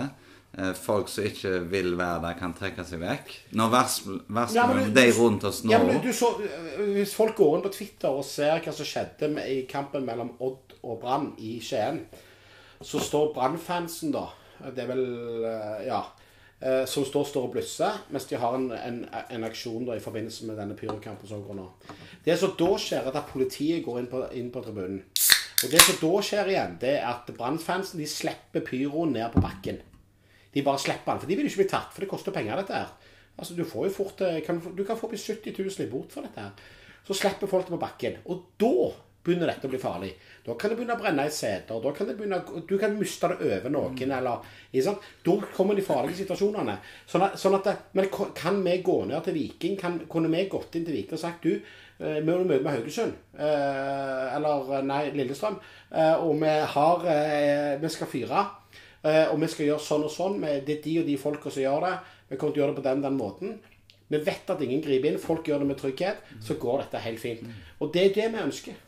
Eh, 0.57 0.71
folk 0.79 1.09
som 1.11 1.25
ikke 1.27 1.49
vil 1.67 1.97
være 1.99 2.21
der, 2.23 2.35
kan 2.39 2.53
trekke 2.55 2.83
seg 2.87 3.01
vekk. 3.01 3.31
Nå 3.59 3.65
varsler, 3.73 4.21
varsler 4.31 4.61
Ja, 4.79 4.85
de 4.95 5.03
rundt 5.17 5.43
oss 5.43 5.63
nå. 5.65 5.73
Ja, 5.73 5.81
men 5.83 5.97
du, 5.99 6.07
du 6.07 6.13
så, 6.15 6.29
Hvis 6.93 7.11
folk 7.17 7.35
går 7.35 7.57
inn 7.57 7.63
på 7.65 7.71
Twitter 7.75 8.15
og 8.15 8.23
ser 8.23 8.61
hva 8.63 8.71
som 8.77 8.87
skjedde 8.87 9.27
med, 9.33 9.49
i 9.51 9.65
kampen 9.67 10.05
mellom 10.07 10.29
Odd 10.39 10.77
og 10.85 11.01
Brann 11.01 11.33
i 11.43 11.57
Skien, 11.59 12.05
så 12.79 13.01
står 13.03 13.33
Brann-fansen, 13.35 14.13
da 14.15 14.29
Det 14.71 14.85
er 14.85 14.87
vel 14.93 15.03
eh, 15.49 15.81
Ja. 15.89 15.99
eh, 16.61 16.85
Som 16.87 17.03
står, 17.03 17.25
står 17.33 17.49
og 17.49 17.51
blusser, 17.57 17.97
mens 18.15 18.27
de 18.29 18.39
har 18.39 18.55
en, 18.55 18.69
en, 18.71 19.01
en 19.35 19.43
aksjon 19.49 19.83
da 19.89 19.97
i 19.99 20.03
forbindelse 20.03 20.47
med 20.47 20.55
denne 20.61 20.77
pyrokampen 20.79 21.27
som 21.27 21.43
går 21.43 21.57
nå. 21.59 21.65
Det 22.23 22.37
som 22.39 22.53
da 22.55 22.69
skjer, 22.79 23.03
er 23.03 23.11
at 23.19 23.27
politiet 23.33 23.83
går 23.83 23.99
inn 23.99 24.07
på, 24.07 24.23
inn 24.31 24.47
på 24.55 24.63
tribunen. 24.63 25.01
Og 25.65 25.67
det 25.71 25.81
som 25.83 25.99
da 25.99 26.13
skjer 26.23 26.53
igjen, 26.53 26.79
det 26.79 26.93
er 27.01 27.09
at 27.11 27.27
Brann-fansen 27.35 27.99
de 27.99 28.07
slipper 28.07 28.63
pyroen 28.63 29.11
ned 29.19 29.35
på 29.35 29.43
bakken. 29.43 29.81
De 30.55 30.63
bare 30.63 30.79
slipper 30.79 31.11
den, 31.11 31.21
for 31.21 31.29
de 31.29 31.35
vil 31.35 31.49
ikke 31.49 31.63
bli 31.65 31.71
tatt, 31.73 31.91
for 31.91 32.05
det 32.05 32.11
koster 32.11 32.35
penger, 32.35 32.61
dette 32.61 32.77
her. 32.79 33.13
Altså, 33.35 33.55
Du 33.55 33.65
får 33.67 33.89
jo 33.89 33.95
fort, 33.97 34.21
eh, 34.21 34.41
kan, 34.45 34.61
du 34.77 34.83
kan 34.83 34.97
få 34.97 35.07
opp 35.09 35.13
i 35.13 35.17
70 35.17 35.51
000 35.59 35.87
i 35.87 35.91
bot 35.91 36.13
for 36.13 36.23
dette 36.23 36.39
her. 36.39 36.51
Så 37.05 37.13
slipper 37.13 37.47
folk 37.47 37.67
det 37.67 37.75
på 37.75 37.81
bakken. 37.81 38.21
Og 38.31 38.45
da 38.57 38.91
begynner 39.25 39.49
dette 39.49 39.67
å 39.67 39.71
bli 39.71 39.81
farlig. 39.81 40.11
Da 40.45 40.53
kan 40.53 40.69
det 40.69 40.77
begynne 40.77 40.95
å 40.95 41.01
brenne 41.01 41.25
i 41.25 41.33
seter. 41.33 41.81
Da 41.81 41.91
kan 41.91 42.07
det 42.07 42.15
begynne, 42.17 42.39
du 42.69 42.75
kan 42.81 42.97
miste 42.97 43.29
det 43.31 43.39
over 43.41 43.73
noen. 43.73 44.11
eller, 44.11 44.45
sant? 44.85 45.07
Da 45.25 45.37
kommer 45.55 45.75
de 45.75 45.81
farlige 45.81 46.21
situasjonene. 46.21 46.77
Sånn 47.09 47.25
at, 47.25 47.39
sånn 47.41 47.57
at 47.57 47.63
det, 47.63 47.75
men 47.93 48.09
kan 48.09 48.61
vi 48.63 48.77
gå 48.85 48.99
ned 49.05 49.23
til 49.25 49.33
Viking? 49.33 49.77
Kan, 49.77 49.99
kunne 50.07 50.29
vi 50.29 50.45
gått 50.47 50.75
inn 50.75 50.85
til 50.85 50.93
Viking 50.93 51.17
og 51.17 51.19
sagt 51.19 51.43
du, 51.43 51.55
eh, 51.99 52.19
vi 52.21 52.31
har 52.31 52.45
møte 52.45 52.63
med 52.63 52.77
Haugesund, 52.77 53.13
eh, 53.37 54.35
eller 54.35 54.85
nei, 54.85 55.09
Lillestrøm, 55.11 55.59
og 55.95 56.39
vi 56.41 56.53
har 56.75 57.79
Vi 57.81 57.89
skal 57.89 58.07
fyre. 58.07 58.45
Eh, 59.05 59.27
og 59.29 59.37
vi 59.41 59.49
skal 59.51 59.69
gjøre 59.69 59.85
sånn 59.85 60.07
og 60.07 60.13
sånn. 60.13 60.41
Det 60.41 60.79
er 60.79 60.83
de 60.83 60.97
og 61.01 61.07
de 61.09 61.15
folka 61.21 61.53
som 61.53 61.65
gjør 61.65 61.85
det. 61.85 61.95
Vi 62.31 62.39
kommer 62.41 62.55
til 62.55 62.61
å 62.61 62.65
gjøre 62.65 62.73
det 62.73 62.81
på 62.81 62.87
den 62.87 63.05
den 63.05 63.19
måten. 63.19 63.57
Vi 64.07 64.21
vet 64.21 64.49
at 64.49 64.61
ingen 64.61 64.81
griper 64.81 65.11
inn. 65.11 65.21
Folk 65.21 65.47
gjør 65.49 65.61
det 65.61 65.69
med 65.69 65.79
trygghet. 65.81 66.25
Så 66.41 66.57
går 66.61 66.85
dette 66.85 67.03
helt 67.05 67.21
fint. 67.21 67.45
Og 67.81 67.93
det 67.93 68.09
er 68.09 68.15
det 68.17 68.27
vi 68.33 68.43
ønsker. 68.45 68.81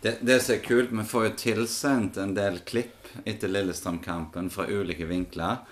Det, 0.00 0.18
det 0.22 0.38
som 0.44 0.54
er 0.54 0.62
kult, 0.62 0.92
vi 0.94 1.04
får 1.10 1.24
jo 1.26 1.36
tilsendt 1.42 2.20
en 2.22 2.34
del 2.36 2.60
klipp 2.68 3.08
etter 3.26 3.50
Lillestrøm-kampen 3.50 4.50
fra 4.54 4.68
ulike 4.70 5.08
vinkler. 5.08 5.64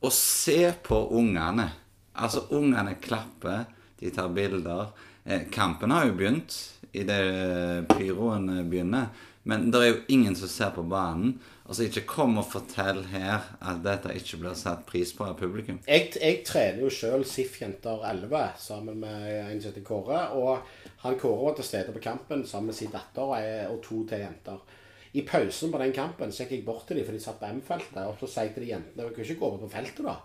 Og 0.00 0.12
se 0.16 0.72
på 0.82 0.98
ungene. 1.16 1.68
Altså, 2.20 2.46
ungene 2.56 2.96
klapper, 3.00 3.68
de 4.00 4.10
tar 4.12 4.32
bilder. 4.34 4.90
Eh, 5.24 5.46
kampen 5.52 5.92
har 5.94 6.08
jo 6.08 6.16
begynt 6.18 6.56
idet 6.96 7.86
pyroen 7.92 8.48
begynner. 8.68 9.12
Men 9.48 9.70
det 9.70 9.80
er 9.80 9.92
jo 9.92 10.00
ingen 10.12 10.36
som 10.36 10.50
ser 10.50 10.72
på 10.74 10.82
banen. 10.84 11.38
Altså, 11.70 11.84
Ikke 11.86 12.02
kom 12.02 12.32
og 12.40 12.48
fortell 12.50 13.04
her 13.12 13.44
at 13.62 13.84
dette 13.84 14.10
ikke 14.18 14.40
blir 14.42 14.56
satt 14.58 14.80
pris 14.88 15.12
på 15.14 15.22
av 15.22 15.36
publikum. 15.38 15.76
Jeg, 15.86 16.08
jeg 16.18 16.40
trener 16.42 16.82
jo 16.82 16.88
sjøl 16.90 17.22
SIF-jenter 17.22 18.02
11 18.08 18.40
sammen 18.58 18.98
med 19.04 19.28
en 19.36 19.60
som 19.62 19.70
heter 19.70 19.84
Kåre. 19.86 20.24
Og 20.34 20.64
han 21.04 21.18
Kåre 21.20 21.44
var 21.44 21.54
til 21.60 21.68
stede 21.68 21.94
på 21.94 22.02
kampen 22.02 22.42
sammen 22.42 22.72
med 22.72 22.78
sin 22.80 22.90
datter 22.90 23.22
og, 23.70 23.78
to 23.86 24.00
til 24.10 24.24
jenter. 24.24 24.58
I 25.14 25.22
pausen 25.26 25.70
på 25.70 25.78
den 25.84 25.94
kampen 25.94 26.34
så 26.34 26.42
gikk 26.42 26.56
jeg 26.56 26.66
bort 26.66 26.90
til 26.90 26.98
dem, 26.98 27.06
for 27.06 27.14
de 27.14 27.22
satt 27.22 27.38
på 27.38 27.52
M-feltet. 27.54 28.02
Og 28.02 28.18
så 28.18 28.32
sa 28.32 28.48
jeg 28.48 28.56
til 28.56 28.66
de 28.66 28.72
jentene 28.72 29.06
Vi 29.06 29.14
kan 29.14 29.28
ikke 29.28 29.38
gå 29.38 29.52
over 29.52 29.62
på 29.62 29.70
feltet, 29.76 30.02
da. 30.10 30.16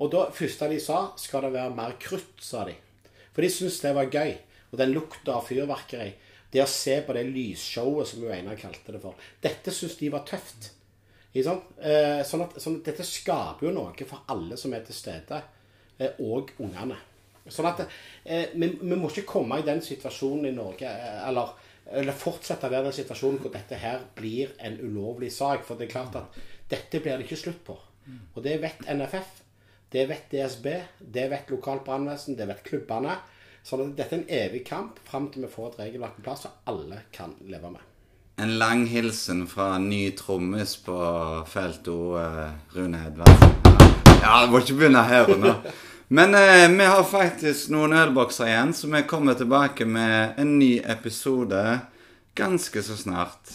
Og 0.00 0.16
da 0.16 0.26
første 0.32 0.72
de 0.72 0.80
sa, 0.80 1.02
skal 1.20 1.44
det 1.44 1.52
være 1.58 1.76
mer 1.76 2.00
krutt, 2.00 2.40
sa 2.40 2.64
de. 2.64 2.78
For 3.36 3.44
de 3.44 3.52
syntes 3.52 3.82
det 3.84 3.92
var 4.00 4.08
gøy. 4.08 4.38
Og 4.72 4.80
den 4.80 4.96
lukta 4.96 5.36
av 5.36 5.44
fyrverkeri. 5.44 6.14
Det 6.52 6.60
å 6.62 6.68
se 6.68 6.98
på 7.06 7.14
det 7.16 7.24
lysshowet, 7.30 8.10
som 8.10 8.24
jo 8.24 8.32
Einar 8.32 8.58
kalte 8.60 8.92
det 8.92 9.00
for. 9.02 9.16
Dette 9.42 9.72
syns 9.72 9.96
de 10.00 10.10
var 10.12 10.26
tøft. 10.28 10.72
Eh, 11.32 12.20
sånn, 12.28 12.44
at, 12.44 12.58
sånn 12.60 12.80
at 12.80 12.90
dette 12.90 13.06
skaper 13.08 13.70
jo 13.70 13.72
noe 13.72 14.06
for 14.08 14.28
alle 14.32 14.58
som 14.60 14.74
er 14.76 14.84
til 14.84 14.96
stede. 14.96 15.40
Eh, 15.98 16.20
og 16.24 16.52
ungene. 16.62 16.98
Sånn 17.50 17.68
at 17.70 17.82
eh, 17.84 18.52
vi, 18.54 18.68
vi, 18.80 18.96
må 18.96 19.10
ikke 19.10 19.26
komme 19.34 19.58
i 19.58 19.66
den 19.66 19.82
situasjonen 19.82 20.50
i 20.50 20.54
Norge 20.54 20.88
eh, 20.88 21.22
eller, 21.28 21.54
eller 21.90 22.16
fortsette 22.16 22.68
å 22.68 22.72
være 22.72 22.90
den 22.90 22.98
situasjonen 23.00 23.40
hvor 23.42 23.54
dette 23.54 23.78
her 23.82 24.04
blir 24.16 24.52
en 24.62 24.78
ulovlig 24.82 25.32
sak. 25.34 25.64
For 25.66 25.78
det 25.78 25.88
er 25.88 25.96
klart 25.96 26.18
at 26.20 26.38
dette 26.70 27.02
blir 27.02 27.16
det 27.16 27.26
ikke 27.26 27.40
slutt 27.40 27.64
på. 27.66 27.78
Og 28.34 28.42
det 28.44 28.58
vet 28.62 28.86
NFF. 28.90 29.38
Det 29.92 30.06
vet 30.08 30.30
DSB. 30.32 30.68
Det 30.98 31.28
vet 31.30 31.50
lokalt 31.52 31.84
brannvesen. 31.86 32.36
Det 32.38 32.48
vet 32.48 32.64
klubbene. 32.66 33.18
Så 33.62 33.78
dette 33.78 34.16
er 34.16 34.18
en 34.18 34.28
evig 34.28 34.64
kamp 34.66 34.98
fram 35.06 35.28
til 35.30 35.44
vi 35.46 35.50
får 35.52 35.68
et 35.68 35.80
regelverk 35.84 36.16
på 36.18 36.24
plass 36.26 36.42
som 36.46 36.54
alle 36.66 37.04
kan 37.14 37.36
leve 37.46 37.70
med. 37.70 37.84
En 38.42 38.56
lang 38.58 38.86
hilsen 38.90 39.44
fra 39.46 39.76
ny 39.78 40.10
trommis 40.18 40.74
på 40.82 40.96
felt 41.46 41.86
O, 41.88 42.16
eh, 42.18 42.50
Rune 42.74 43.04
Edvardsen. 43.06 43.54
Ja, 44.22 44.40
det 44.42 44.50
må 44.50 44.62
ikke 44.62 44.78
begynne 44.80 45.04
her 45.06 45.30
og 45.30 45.38
nå. 45.44 45.54
Men 46.16 46.34
eh, 46.34 46.66
vi 46.74 46.90
har 46.90 47.06
faktisk 47.06 47.70
noen 47.72 47.94
ølbokser 48.02 48.50
igjen, 48.50 48.74
så 48.74 48.90
vi 48.90 49.06
kommer 49.08 49.38
tilbake 49.38 49.86
med 49.86 50.42
en 50.42 50.58
ny 50.58 50.74
episode 50.82 51.62
ganske 52.34 52.82
så 52.82 52.98
snart. 52.98 53.54